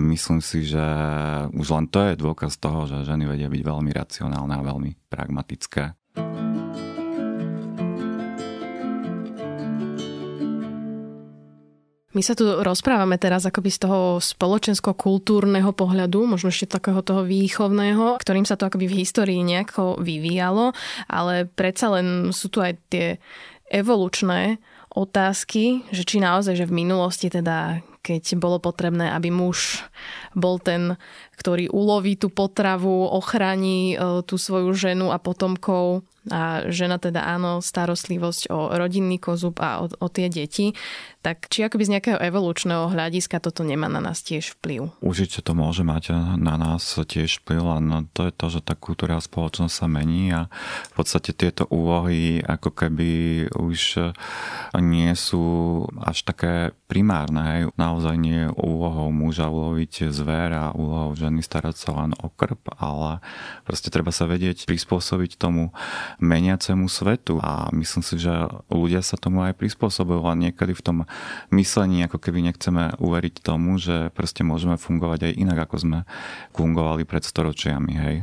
Myslím 0.00 0.40
si, 0.40 0.64
že 0.64 0.84
už 1.52 1.66
len 1.76 1.86
to 1.92 2.00
je 2.08 2.16
dôkaz 2.16 2.56
toho, 2.56 2.88
že 2.88 3.04
ženy 3.04 3.28
vedia 3.28 3.52
byť 3.52 3.62
veľmi 3.62 3.90
racionálne 3.92 4.54
a 4.56 4.64
veľmi 4.64 4.96
pragmatické. 5.12 5.99
My 12.10 12.26
sa 12.26 12.34
tu 12.34 12.42
rozprávame 12.42 13.22
teraz 13.22 13.46
akoby 13.46 13.70
z 13.70 13.86
toho 13.86 14.18
spoločensko-kultúrneho 14.18 15.70
pohľadu, 15.70 16.26
možno 16.26 16.50
ešte 16.50 16.74
takého 16.74 17.06
toho 17.06 17.22
výchovného, 17.22 18.18
ktorým 18.18 18.42
sa 18.42 18.58
to 18.58 18.66
akoby 18.66 18.90
v 18.90 19.06
histórii 19.06 19.38
nejako 19.46 20.02
vyvíjalo, 20.02 20.74
ale 21.06 21.46
predsa 21.46 21.94
len 21.94 22.34
sú 22.34 22.50
tu 22.50 22.58
aj 22.66 22.74
tie 22.90 23.22
evolučné 23.70 24.58
otázky, 24.90 25.86
že 25.94 26.02
či 26.02 26.18
naozaj, 26.18 26.58
že 26.58 26.66
v 26.66 26.82
minulosti 26.82 27.30
teda, 27.30 27.78
keď 28.00 28.40
bolo 28.40 28.56
potrebné, 28.56 29.12
aby 29.12 29.28
muž 29.28 29.84
bol 30.32 30.56
ten, 30.56 30.96
ktorý 31.36 31.68
uloví 31.68 32.16
tú 32.16 32.32
potravu, 32.32 33.08
ochráni 33.08 33.94
e, 33.94 34.24
tú 34.24 34.40
svoju 34.40 34.72
ženu 34.72 35.12
a 35.12 35.20
potomkov, 35.20 36.04
a 36.28 36.68
žena 36.68 37.00
teda 37.00 37.24
áno, 37.24 37.64
starostlivosť 37.64 38.52
o 38.52 38.76
rodinný 38.76 39.16
kozub 39.16 39.56
a 39.64 39.80
o, 39.80 39.88
o 39.88 40.06
tie 40.12 40.28
deti, 40.28 40.76
tak 41.24 41.48
či 41.48 41.64
akoby 41.64 41.88
z 41.88 41.92
nejakého 41.96 42.18
evolučného 42.20 42.92
hľadiska 42.92 43.40
toto 43.40 43.64
nemá 43.64 43.88
na 43.88 44.04
nás 44.04 44.20
tiež 44.20 44.60
vplyv? 44.60 45.00
Určite 45.00 45.40
to 45.40 45.56
môže 45.56 45.80
mať 45.80 46.12
na 46.36 46.60
nás 46.60 46.84
tiež 46.92 47.40
vplyv, 47.40 47.60
len 47.64 47.84
to 48.12 48.28
je 48.28 48.32
to, 48.36 48.46
že 48.52 48.60
tá 48.60 48.76
kultúra 48.76 49.16
a 49.16 49.24
spoločnosť 49.24 49.72
sa 49.72 49.88
mení 49.88 50.28
a 50.28 50.52
v 50.88 50.92
podstate 50.92 51.32
tieto 51.32 51.64
úlohy 51.72 52.44
ako 52.44 52.68
keby 52.68 53.10
už 53.56 54.12
nie 54.76 55.10
sú 55.16 55.44
až 56.04 56.24
také 56.28 56.76
primárne. 56.84 57.40
Hej. 57.40 57.60
Naozaj 57.90 58.16
nie 58.22 58.46
je 58.46 58.54
úlohou 58.54 59.10
muža 59.10 59.50
uloviť 59.50 60.14
zver 60.14 60.54
a 60.54 60.70
úlohou 60.70 61.10
ženy 61.18 61.42
starať 61.42 61.74
sa 61.74 61.90
len 61.98 62.14
o 62.22 62.30
krp, 62.30 62.70
ale 62.78 63.18
proste 63.66 63.90
treba 63.90 64.14
sa 64.14 64.30
vedieť 64.30 64.70
prispôsobiť 64.70 65.34
tomu 65.34 65.74
meniacemu 66.22 66.86
svetu 66.86 67.42
a 67.42 67.66
myslím 67.74 68.06
si, 68.06 68.14
že 68.22 68.30
ľudia 68.70 69.02
sa 69.02 69.18
tomu 69.18 69.42
aj 69.42 69.58
prispôsobujú 69.58 70.22
a 70.22 70.38
niekedy 70.38 70.70
v 70.70 70.84
tom 70.86 70.98
myslení 71.50 72.06
ako 72.06 72.22
keby 72.22 72.46
nechceme 72.46 72.94
uveriť 73.02 73.42
tomu, 73.42 73.74
že 73.82 74.14
proste 74.14 74.46
môžeme 74.46 74.78
fungovať 74.78 75.26
aj 75.26 75.32
inak, 75.34 75.58
ako 75.66 75.76
sme 75.82 75.98
fungovali 76.54 77.02
pred 77.02 77.26
storočiami, 77.26 77.92
hej. 77.98 78.16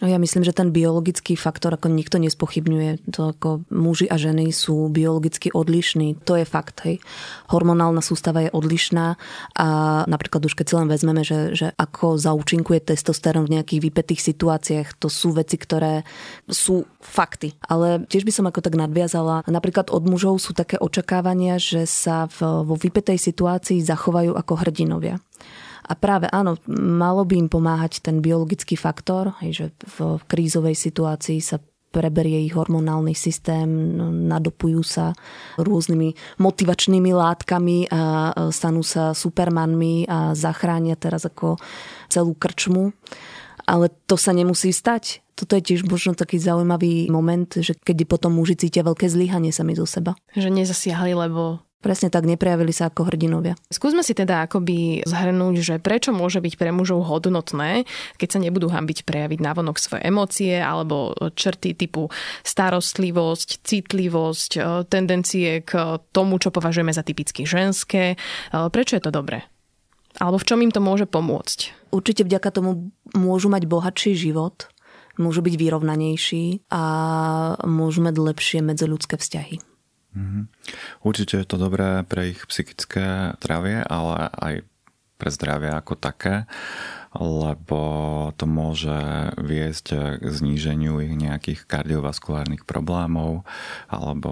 Ja 0.00 0.16
myslím, 0.16 0.48
že 0.48 0.56
ten 0.56 0.72
biologický 0.72 1.36
faktor 1.36 1.76
ako 1.76 1.92
nikto 1.92 2.16
nespochybňuje. 2.16 3.12
To 3.12 3.36
ako 3.36 3.68
muži 3.68 4.08
a 4.08 4.16
ženy 4.16 4.48
sú 4.48 4.88
biologicky 4.88 5.52
odlišní. 5.52 6.24
To 6.24 6.40
je 6.40 6.48
fakt. 6.48 6.80
Hej. 6.88 7.04
Hormonálna 7.52 8.00
sústava 8.00 8.48
je 8.48 8.50
odlišná 8.50 9.20
a 9.60 9.68
napríklad 10.08 10.40
už 10.48 10.56
keď 10.56 10.66
si 10.66 10.74
len 10.80 10.88
vezmeme, 10.88 11.20
že, 11.20 11.52
že 11.52 11.76
ako 11.76 12.16
zaučinkuje 12.16 12.80
testosterón 12.80 13.44
v 13.44 13.60
nejakých 13.60 13.80
vypetých 13.92 14.24
situáciách, 14.24 14.96
to 14.96 15.12
sú 15.12 15.36
veci, 15.36 15.60
ktoré 15.60 16.08
sú 16.48 16.88
fakty. 17.04 17.60
Ale 17.68 18.08
tiež 18.08 18.24
by 18.24 18.32
som 18.32 18.48
ako 18.48 18.64
tak 18.64 18.80
nadviazala. 18.80 19.44
Napríklad 19.44 19.92
od 19.92 20.08
mužov 20.08 20.40
sú 20.40 20.56
také 20.56 20.80
očakávania, 20.80 21.60
že 21.60 21.84
sa 21.84 22.24
v, 22.24 22.64
vo 22.64 22.72
vypetej 22.72 23.20
situácii 23.20 23.84
zachovajú 23.84 24.32
ako 24.32 24.64
hrdinovia. 24.64 25.20
A 25.90 25.98
práve 25.98 26.30
áno, 26.30 26.54
malo 26.70 27.26
by 27.26 27.34
im 27.34 27.48
pomáhať 27.50 27.98
ten 27.98 28.22
biologický 28.22 28.78
faktor, 28.78 29.34
že 29.42 29.74
v 29.98 30.22
krízovej 30.30 30.78
situácii 30.78 31.42
sa 31.42 31.58
preberie 31.90 32.46
ich 32.46 32.54
hormonálny 32.54 33.18
systém, 33.18 33.66
nadopujú 34.30 34.86
sa 34.86 35.10
rôznymi 35.58 36.38
motivačnými 36.38 37.10
látkami 37.10 37.90
a 37.90 38.30
stanú 38.54 38.86
sa 38.86 39.10
supermanmi 39.10 40.06
a 40.06 40.38
zachránia 40.38 40.94
teraz 40.94 41.26
ako 41.26 41.58
celú 42.06 42.38
krčmu. 42.38 42.94
Ale 43.66 43.90
to 44.06 44.14
sa 44.14 44.30
nemusí 44.30 44.70
stať. 44.70 45.26
Toto 45.34 45.58
je 45.58 45.62
tiež 45.74 45.86
možno 45.86 46.14
taký 46.14 46.38
zaujímavý 46.38 47.10
moment, 47.10 47.50
že 47.50 47.74
keď 47.74 48.06
potom 48.06 48.38
muži 48.38 48.54
cítia 48.54 48.86
veľké 48.86 49.10
zlyhanie 49.10 49.50
sami 49.50 49.74
zo 49.74 49.86
seba. 49.86 50.14
Že 50.38 50.54
nezasiahli, 50.62 51.18
lebo 51.18 51.58
Presne 51.80 52.12
tak, 52.12 52.28
neprejavili 52.28 52.76
sa 52.76 52.92
ako 52.92 53.08
hrdinovia. 53.08 53.56
Skúsme 53.72 54.04
si 54.04 54.12
teda 54.12 54.44
akoby 54.44 55.00
zhrnúť, 55.08 55.56
že 55.64 55.74
prečo 55.80 56.12
môže 56.12 56.44
byť 56.44 56.60
pre 56.60 56.76
mužov 56.76 57.08
hodnotné, 57.08 57.88
keď 58.20 58.28
sa 58.28 58.38
nebudú 58.44 58.68
hambiť 58.68 59.08
prejaviť 59.08 59.40
navonok 59.40 59.80
svoje 59.80 60.04
emócie 60.04 60.60
alebo 60.60 61.16
črty 61.16 61.72
typu 61.72 62.12
starostlivosť, 62.44 63.64
citlivosť, 63.64 64.50
e, 64.60 64.60
tendencie 64.92 65.64
k 65.64 65.96
tomu, 66.12 66.36
čo 66.36 66.52
považujeme 66.52 66.92
za 66.92 67.00
typicky 67.00 67.48
ženské. 67.48 68.12
E, 68.12 68.16
prečo 68.68 69.00
je 69.00 69.04
to 69.08 69.08
dobré? 69.08 69.48
Alebo 70.20 70.36
v 70.36 70.46
čom 70.52 70.60
im 70.60 70.68
to 70.68 70.84
môže 70.84 71.08
pomôcť? 71.08 71.88
Určite 71.96 72.28
vďaka 72.28 72.60
tomu 72.60 72.92
môžu 73.16 73.48
mať 73.48 73.64
bohatší 73.64 74.12
život, 74.20 74.68
môžu 75.16 75.40
byť 75.40 75.54
vyrovnanejší 75.56 76.68
a 76.68 76.82
môžu 77.64 78.04
mať 78.04 78.20
lepšie 78.20 78.60
medziľudské 78.60 79.16
vzťahy. 79.16 79.69
Mm-hmm. 80.10 80.44
Určite 81.06 81.34
je 81.38 81.46
to 81.46 81.56
dobré 81.56 82.02
pre 82.06 82.34
ich 82.34 82.42
psychické 82.50 83.38
zdravie, 83.38 83.82
ale 83.86 84.30
aj 84.34 84.54
pre 85.20 85.30
zdravie 85.30 85.70
ako 85.70 85.94
také 86.00 86.48
lebo 87.18 87.80
to 88.38 88.46
môže 88.46 88.94
viesť 89.34 89.86
k 90.22 90.24
zníženiu 90.30 91.02
ich 91.02 91.14
nejakých 91.18 91.66
kardiovaskulárnych 91.66 92.62
problémov 92.62 93.42
alebo 93.90 94.30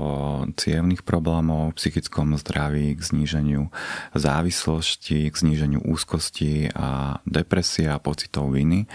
cievných 0.54 1.02
problémov, 1.02 1.74
v 1.74 1.78
psychickom 1.82 2.38
zdraví, 2.38 2.94
k 2.94 3.02
zníženiu 3.02 3.74
závislosti, 4.14 5.26
k 5.26 5.34
zníženiu 5.34 5.82
úzkosti 5.82 6.70
a 6.70 7.18
depresie 7.26 7.90
a 7.90 7.98
pocitov 7.98 8.54
viny. 8.54 8.86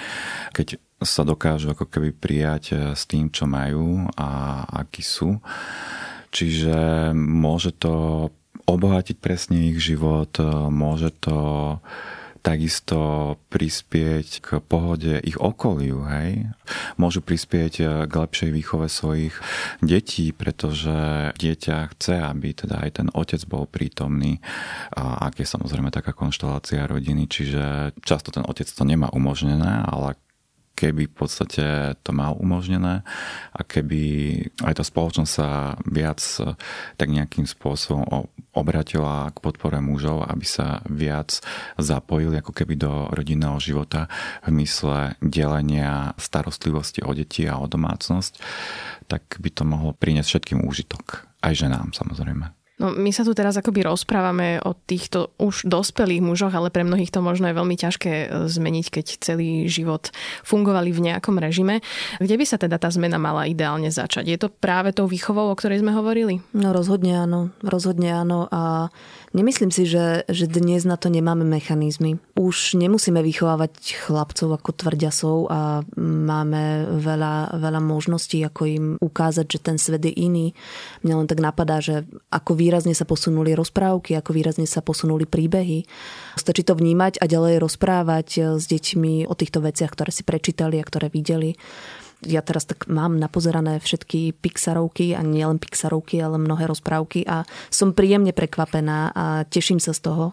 Keď 0.55 0.79
sa 1.03 1.27
dokážu 1.27 1.75
ako 1.75 1.91
keby 1.91 2.15
prijať 2.15 2.95
s 2.95 3.03
tým, 3.03 3.27
čo 3.27 3.43
majú 3.43 4.07
a 4.15 4.63
akí 4.87 5.03
sú. 5.03 5.43
Čiže 6.33 7.13
môže 7.13 7.71
to 7.77 8.27
obohatiť 8.65 9.17
presne 9.21 9.69
ich 9.69 9.77
život, 9.77 10.33
môže 10.73 11.13
to 11.21 11.77
takisto 12.43 12.99
prispieť 13.47 14.27
k 14.43 14.47
pohode 14.59 15.15
ich 15.23 15.39
okoliu, 15.39 16.03
hej. 16.11 16.51
Môžu 16.99 17.23
prispieť 17.23 17.73
eh, 17.79 17.87
k 18.05 18.13
lepšej 18.13 18.51
výchove 18.51 18.91
svojich 18.91 19.33
detí, 19.79 20.35
pretože 20.35 20.91
dieťa 21.39 21.95
chce, 21.95 22.19
aby 22.19 22.51
teda 22.51 22.83
aj 22.83 22.89
ten 22.99 23.07
otec 23.15 23.41
bol 23.47 23.63
prítomný, 23.63 24.43
ak 24.99 25.39
je 25.39 25.47
samozrejme 25.47 25.89
taká 25.89 26.11
konštelácia 26.11 26.83
rodiny, 26.83 27.31
čiže 27.31 27.95
často 28.03 28.35
ten 28.35 28.43
otec 28.43 28.67
to 28.67 28.83
nemá 28.83 29.07
umožnené, 29.15 29.87
ale 29.87 30.19
keby 30.83 31.07
v 31.07 31.15
podstate 31.15 31.95
to 32.03 32.11
mal 32.11 32.35
umožnené 32.35 33.07
a 33.55 33.61
keby 33.63 34.03
aj 34.67 34.73
tá 34.75 34.83
spoločnosť 34.83 35.31
sa 35.31 35.79
viac 35.87 36.19
eh, 36.43 36.59
tak 36.99 37.07
nejakým 37.07 37.47
spôsobom 37.47 38.27
obratila 38.51 39.31
k 39.31 39.37
podpore 39.39 39.79
mužov, 39.79 40.27
aby 40.27 40.43
sa 40.43 40.83
viac 40.91 41.39
zapojili 41.79 42.43
ako 42.43 42.51
keby 42.51 42.75
do 42.75 43.07
rodinného 43.15 43.57
života 43.63 44.11
v 44.43 44.61
mysle 44.61 45.15
delenia 45.23 46.11
starostlivosti 46.19 47.01
o 47.01 47.15
deti 47.15 47.47
a 47.47 47.57
o 47.57 47.65
domácnosť, 47.65 48.33
tak 49.07 49.39
by 49.39 49.49
to 49.49 49.63
mohlo 49.63 49.95
priniesť 49.95 50.37
všetkým 50.37 50.59
úžitok. 50.67 51.25
Aj 51.39 51.55
ženám 51.55 51.95
samozrejme. 51.95 52.62
No, 52.81 52.89
my 52.89 53.13
sa 53.13 53.21
tu 53.21 53.37
teraz 53.37 53.53
akoby 53.53 53.85
rozprávame 53.85 54.57
o 54.65 54.73
týchto 54.73 55.29
už 55.37 55.69
dospelých 55.69 56.25
mužoch, 56.25 56.57
ale 56.57 56.73
pre 56.73 56.81
mnohých 56.81 57.13
to 57.13 57.21
možno 57.21 57.45
je 57.45 57.57
veľmi 57.61 57.77
ťažké 57.77 58.11
e, 58.11 58.27
zmeniť, 58.49 58.85
keď 58.89 59.05
celý 59.21 59.69
život 59.69 60.09
fungovali 60.41 60.89
v 60.89 61.13
nejakom 61.13 61.37
režime. 61.37 61.85
Kde 62.17 62.33
by 62.33 62.45
sa 62.49 62.57
teda 62.57 62.81
tá 62.81 62.89
zmena 62.89 63.21
mala 63.21 63.45
ideálne 63.45 63.93
začať? 63.93 64.25
Je 64.25 64.41
to 64.41 64.49
práve 64.49 64.89
tou 64.89 65.05
výchovou, 65.05 65.53
o 65.53 65.55
ktorej 65.55 65.85
sme 65.85 65.93
hovorili? 65.93 66.41
No 66.57 66.73
rozhodne 66.73 67.13
áno, 67.13 67.53
rozhodne 67.61 68.09
áno 68.09 68.49
a 68.49 68.89
Nemyslím 69.33 69.73
si, 69.73 69.89
že, 69.89 70.29
že 70.29 70.45
dnes 70.45 70.85
na 70.85 70.93
to 70.93 71.09
nemáme 71.09 71.41
mechanizmy. 71.41 72.21
Už 72.37 72.77
nemusíme 72.77 73.17
vychovávať 73.17 74.05
chlapcov 74.05 74.61
ako 74.61 74.69
tvrďasov 74.77 75.37
a 75.49 75.81
máme 75.97 76.85
veľa, 77.01 77.57
veľa 77.57 77.81
možností, 77.81 78.45
ako 78.45 78.61
im 78.69 78.85
ukázať, 79.01 79.57
že 79.57 79.59
ten 79.59 79.81
svet 79.81 80.05
je 80.05 80.13
iný. 80.13 80.53
Mňa 81.01 81.15
len 81.17 81.25
tak 81.25 81.41
napadá, 81.41 81.81
že 81.81 82.05
ako 82.29 82.53
výrazne 82.53 82.93
sa 82.93 83.09
posunuli 83.09 83.57
rozprávky, 83.57 84.13
ako 84.13 84.37
výrazne 84.37 84.69
sa 84.69 84.85
posunuli 84.85 85.25
príbehy. 85.25 85.89
Stačí 86.37 86.61
to 86.61 86.77
vnímať 86.77 87.17
a 87.17 87.25
ďalej 87.25 87.57
rozprávať 87.57 88.61
s 88.61 88.69
deťmi 88.69 89.25
o 89.25 89.33
týchto 89.33 89.65
veciach, 89.65 89.97
ktoré 89.97 90.13
si 90.13 90.21
prečítali 90.21 90.77
a 90.77 90.85
ktoré 90.85 91.09
videli 91.09 91.57
ja 92.25 92.41
teraz 92.41 92.65
tak 92.67 92.87
mám 92.89 93.19
napozerané 93.19 93.79
všetky 93.79 94.35
Pixarovky 94.39 95.13
a 95.13 95.21
nielen 95.21 95.59
Pixarovky, 95.59 96.19
ale 96.19 96.39
mnohé 96.39 96.67
rozprávky 96.67 97.27
a 97.27 97.47
som 97.69 97.95
príjemne 97.95 98.31
prekvapená 98.31 99.11
a 99.13 99.25
teším 99.47 99.77
sa 99.77 99.91
z 99.91 100.01
toho, 100.03 100.25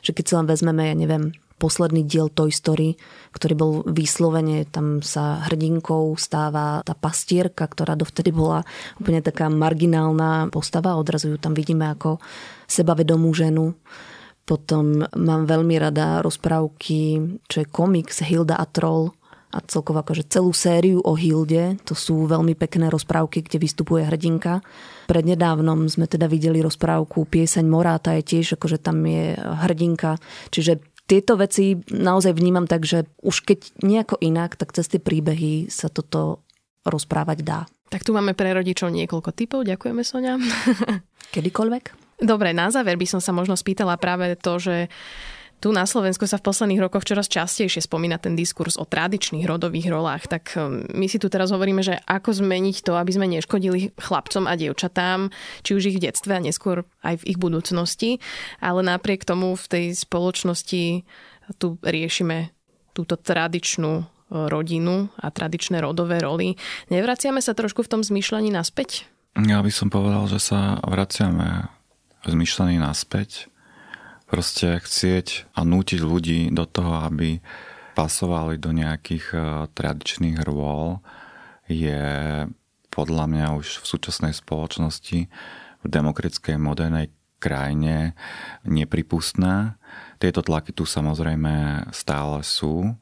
že 0.00 0.14
keď 0.14 0.24
sa 0.24 0.36
len 0.40 0.46
vezmeme, 0.46 0.84
ja 0.88 0.96
neviem, 0.96 1.32
posledný 1.58 2.06
diel 2.06 2.30
Toy 2.30 2.54
Story, 2.54 2.94
ktorý 3.34 3.54
bol 3.58 3.72
vyslovene, 3.84 4.64
tam 4.64 5.02
sa 5.02 5.42
hrdinkou 5.50 6.14
stáva 6.14 6.80
tá 6.86 6.94
pastierka, 6.94 7.66
ktorá 7.66 7.98
dovtedy 7.98 8.30
bola 8.30 8.62
úplne 9.02 9.20
taká 9.20 9.50
marginálna 9.50 10.54
postava. 10.54 10.94
Odrazu 10.94 11.34
ju 11.34 11.38
tam 11.38 11.52
vidíme 11.52 11.90
ako 11.90 12.22
sebavedomú 12.70 13.34
ženu. 13.34 13.74
Potom 14.48 15.04
mám 15.04 15.44
veľmi 15.44 15.76
rada 15.76 16.24
rozprávky, 16.24 17.20
čo 17.50 17.56
je 17.60 17.66
komiks 17.68 18.24
Hilda 18.24 18.56
a 18.56 18.64
Troll, 18.64 19.12
a 19.48 19.64
celkovo 19.64 20.04
akože 20.04 20.28
celú 20.28 20.52
sériu 20.52 21.00
o 21.00 21.16
Hilde. 21.16 21.80
To 21.88 21.96
sú 21.96 22.28
veľmi 22.28 22.52
pekné 22.52 22.92
rozprávky, 22.92 23.40
kde 23.44 23.56
vystupuje 23.56 24.04
hrdinka. 24.04 24.60
Prednedávnom 25.08 25.88
sme 25.88 26.04
teda 26.04 26.28
videli 26.28 26.60
rozprávku 26.60 27.24
Pieseň 27.24 27.64
Moráta 27.64 28.12
je 28.20 28.24
tiež, 28.36 28.60
akože 28.60 28.76
tam 28.76 29.00
je 29.08 29.32
hrdinka. 29.40 30.20
Čiže 30.52 30.84
tieto 31.08 31.40
veci 31.40 31.80
naozaj 31.88 32.36
vnímam 32.36 32.68
tak, 32.68 32.84
že 32.84 33.08
už 33.24 33.48
keď 33.48 33.80
nejako 33.80 34.20
inak, 34.20 34.60
tak 34.60 34.76
cez 34.76 34.92
tie 34.92 35.00
príbehy 35.00 35.72
sa 35.72 35.88
toto 35.88 36.44
rozprávať 36.84 37.38
dá. 37.40 37.64
Tak 37.88 38.04
tu 38.04 38.12
máme 38.12 38.36
pre 38.36 38.52
rodičov 38.52 38.92
niekoľko 38.92 39.32
typov. 39.32 39.64
Ďakujeme, 39.64 40.04
Sonia. 40.04 40.36
Kedykoľvek. 41.34 41.84
Dobre, 42.18 42.50
na 42.52 42.68
záver 42.68 42.98
by 42.98 43.06
som 43.06 43.20
sa 43.22 43.30
možno 43.30 43.54
spýtala 43.54 43.94
práve 43.96 44.34
to, 44.36 44.58
že 44.58 44.92
tu 45.58 45.74
na 45.74 45.84
Slovensku 45.84 46.22
sa 46.30 46.38
v 46.38 46.46
posledných 46.46 46.82
rokoch 46.86 47.02
čoraz 47.02 47.26
častejšie 47.26 47.82
spomína 47.82 48.22
ten 48.22 48.38
diskurs 48.38 48.78
o 48.78 48.86
tradičných 48.86 49.42
rodových 49.42 49.90
rolách, 49.90 50.30
tak 50.30 50.54
um, 50.54 50.86
my 50.94 51.10
si 51.10 51.18
tu 51.18 51.26
teraz 51.26 51.50
hovoríme, 51.50 51.82
že 51.82 51.98
ako 52.06 52.30
zmeniť 52.30 52.86
to, 52.86 52.94
aby 52.94 53.10
sme 53.10 53.26
neškodili 53.26 53.90
chlapcom 53.98 54.46
a 54.46 54.54
dievčatám, 54.54 55.34
či 55.66 55.70
už 55.74 55.90
ich 55.90 55.98
v 55.98 56.04
detstve 56.10 56.38
a 56.38 56.44
neskôr 56.44 56.86
aj 57.02 57.22
v 57.22 57.34
ich 57.34 57.38
budúcnosti, 57.42 58.22
ale 58.62 58.86
napriek 58.86 59.26
tomu 59.26 59.58
v 59.58 59.66
tej 59.66 59.84
spoločnosti 59.98 61.02
tu 61.58 61.66
riešime 61.82 62.54
túto 62.94 63.18
tradičnú 63.18 63.92
uh, 63.98 64.06
rodinu 64.46 65.10
a 65.18 65.26
tradičné 65.34 65.82
rodové 65.82 66.22
roly. 66.22 66.54
Nevraciame 66.86 67.42
sa 67.42 67.58
trošku 67.58 67.82
v 67.82 67.98
tom 67.98 68.00
zmýšľaní 68.06 68.54
naspäť? 68.54 69.10
Ja 69.34 69.62
by 69.62 69.70
som 69.74 69.90
povedal, 69.90 70.26
že 70.30 70.38
sa 70.38 70.78
vraciame 70.86 71.70
v 72.22 72.26
zmýšľaní 72.26 72.78
naspäť 72.78 73.50
proste 74.28 74.76
chcieť 74.78 75.48
a 75.56 75.64
nútiť 75.64 76.00
ľudí 76.04 76.40
do 76.52 76.68
toho, 76.68 77.00
aby 77.02 77.40
pasovali 77.96 78.60
do 78.60 78.70
nejakých 78.70 79.26
e, 79.34 79.38
tradičných 79.74 80.44
rôl 80.46 81.02
je 81.66 82.46
podľa 82.92 83.24
mňa 83.26 83.46
už 83.58 83.82
v 83.82 83.86
súčasnej 83.90 84.32
spoločnosti 84.36 85.26
v 85.82 85.86
demokratickej 85.86 86.56
modernej 86.60 87.10
krajine 87.42 88.14
nepripustné. 88.62 89.74
Tieto 90.18 90.42
tlaky 90.42 90.74
tu 90.74 90.86
samozrejme 90.86 91.86
stále 91.94 92.42
sú. 92.42 92.94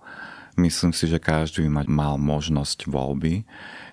Myslím 0.57 0.97
si, 0.97 1.05
že 1.05 1.21
každý 1.21 1.69
by 1.69 1.85
mal 1.89 2.17
možnosť 2.17 2.89
voľby. 2.89 3.45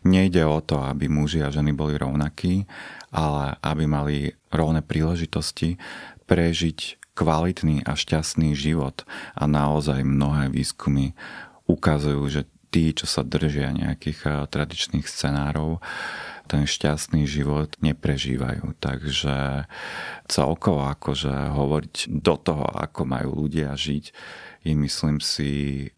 Nejde 0.08 0.48
o 0.48 0.63
to, 0.63 0.80
aby 0.80 1.12
muži 1.12 1.43
a 1.43 1.52
ženy 1.52 1.76
boli 1.76 2.00
rovnakí, 2.00 2.63
ale 3.12 3.60
aby 3.60 3.84
mali 3.84 4.15
rovné 4.52 4.80
príležitosti 4.80 5.76
prežiť 6.24 7.02
kvalitný 7.13 7.86
a 7.86 7.93
šťastný 7.93 8.58
život 8.58 9.06
a 9.38 9.45
naozaj 9.45 10.02
mnohé 10.02 10.49
výskumy 10.49 11.13
ukazujú, 11.69 12.21
že 12.30 12.41
tí, 12.73 12.89
čo 12.89 13.06
sa 13.06 13.21
držia 13.21 13.69
nejakých 13.69 14.19
eh, 14.26 14.34
tradičných 14.49 15.06
scenárov, 15.06 15.78
ten 16.43 16.67
šťastný 16.67 17.23
život 17.23 17.80
neprežívajú. 17.80 18.76
Takže 18.82 19.69
celkovo 20.28 20.84
akože 20.91 21.56
hovoriť 21.56 21.95
do 22.19 22.36
toho, 22.36 22.67
ako 22.67 23.08
majú 23.08 23.47
ľudia 23.47 23.71
žiť, 23.78 24.12
je 24.63 24.73
myslím 24.76 25.23
si 25.23 25.49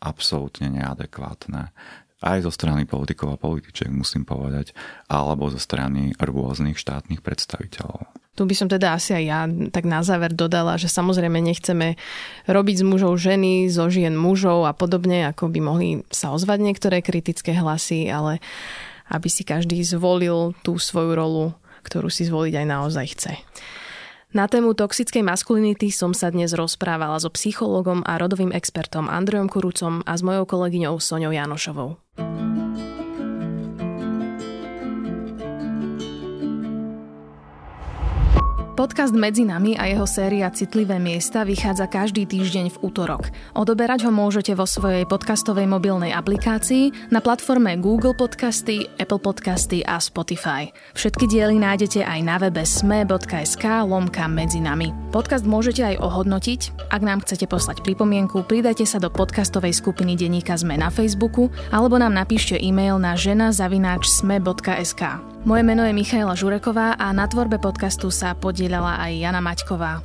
absolútne 0.02 0.70
neadekvátne 0.70 1.74
aj 2.26 2.50
zo 2.50 2.52
strany 2.52 2.90
politikov 2.90 3.38
a 3.38 3.42
političiek, 3.42 3.94
musím 3.94 4.26
povedať, 4.26 4.74
alebo 5.06 5.54
zo 5.54 5.62
strany 5.62 6.18
rôznych 6.18 6.76
štátnych 6.76 7.22
predstaviteľov. 7.22 8.10
Tu 8.36 8.44
by 8.44 8.56
som 8.58 8.68
teda 8.68 9.00
asi 9.00 9.16
aj 9.16 9.24
ja 9.24 9.48
tak 9.72 9.88
na 9.88 10.04
záver 10.04 10.36
dodala, 10.36 10.76
že 10.76 10.92
samozrejme 10.92 11.40
nechceme 11.40 11.96
robiť 12.52 12.76
z 12.82 12.84
mužov 12.84 13.16
ženy, 13.16 13.72
zo 13.72 13.88
žien 13.88 14.12
mužov 14.12 14.68
a 14.68 14.76
podobne, 14.76 15.24
ako 15.32 15.48
by 15.48 15.60
mohli 15.64 16.04
sa 16.12 16.36
ozvať 16.36 16.60
niektoré 16.60 17.00
kritické 17.00 17.56
hlasy, 17.56 18.12
ale 18.12 18.44
aby 19.08 19.32
si 19.32 19.48
každý 19.48 19.80
zvolil 19.88 20.52
tú 20.68 20.76
svoju 20.76 21.16
rolu, 21.16 21.46
ktorú 21.88 22.12
si 22.12 22.28
zvoliť 22.28 22.60
aj 22.60 22.66
naozaj 22.68 23.06
chce. 23.16 23.34
Na 24.36 24.52
tému 24.52 24.76
toxickej 24.76 25.24
maskulinity 25.24 25.96
som 25.96 26.12
sa 26.12 26.28
dnes 26.28 26.52
rozprávala 26.52 27.16
so 27.24 27.32
psychologom 27.32 28.04
a 28.04 28.20
rodovým 28.20 28.52
expertom 28.52 29.08
Andrejom 29.08 29.48
Kurucom 29.48 30.04
a 30.04 30.12
s 30.12 30.28
mojou 30.28 30.44
kolegyňou 30.44 31.00
Soňou 31.00 31.32
Janošovou. 31.32 31.96
Podcast 38.76 39.16
Medzi 39.16 39.48
nami 39.48 39.80
a 39.80 39.88
jeho 39.88 40.04
séria 40.04 40.52
Citlivé 40.52 41.00
miesta 41.00 41.48
vychádza 41.48 41.88
každý 41.88 42.28
týždeň 42.28 42.76
v 42.76 42.78
útorok. 42.84 43.32
Odoberať 43.56 44.04
ho 44.04 44.12
môžete 44.12 44.52
vo 44.52 44.68
svojej 44.68 45.08
podcastovej 45.08 45.64
mobilnej 45.64 46.12
aplikácii 46.12 46.92
na 47.08 47.24
platforme 47.24 47.80
Google 47.80 48.12
Podcasty, 48.12 48.84
Apple 49.00 49.24
Podcasty 49.24 49.80
a 49.88 49.96
Spotify. 50.04 50.68
Všetky 50.92 51.24
diely 51.24 51.56
nájdete 51.56 52.04
aj 52.04 52.20
na 52.20 52.36
webe 52.36 52.68
sme.sk 52.68 53.64
lomka 53.88 54.28
medzi 54.28 54.60
nami. 54.60 54.92
Podcast 55.16 55.48
môžete 55.48 55.96
aj 55.96 56.04
ohodnotiť. 56.04 56.92
Ak 56.92 57.00
nám 57.00 57.24
chcete 57.24 57.48
poslať 57.48 57.80
pripomienku, 57.80 58.44
pridajte 58.44 58.84
sa 58.84 59.00
do 59.00 59.08
podcastovej 59.08 59.72
skupiny 59.72 60.20
Deníka 60.20 60.60
Sme 60.60 60.76
na 60.76 60.92
Facebooku 60.92 61.48
alebo 61.72 61.96
nám 61.96 62.12
napíšte 62.12 62.60
e-mail 62.60 63.00
na 63.00 63.16
žena.sme.sk. 63.16 63.72
Moje 65.46 65.62
meno 65.62 65.86
je 65.86 65.94
Michaela 65.94 66.34
Žureková 66.34 66.98
a 66.98 67.14
na 67.14 67.30
tvorbe 67.30 67.62
podcastu 67.62 68.10
sa 68.10 68.34
podielala 68.34 68.98
aj 68.98 69.12
Jana 69.14 69.46
Maťková. 69.46 70.02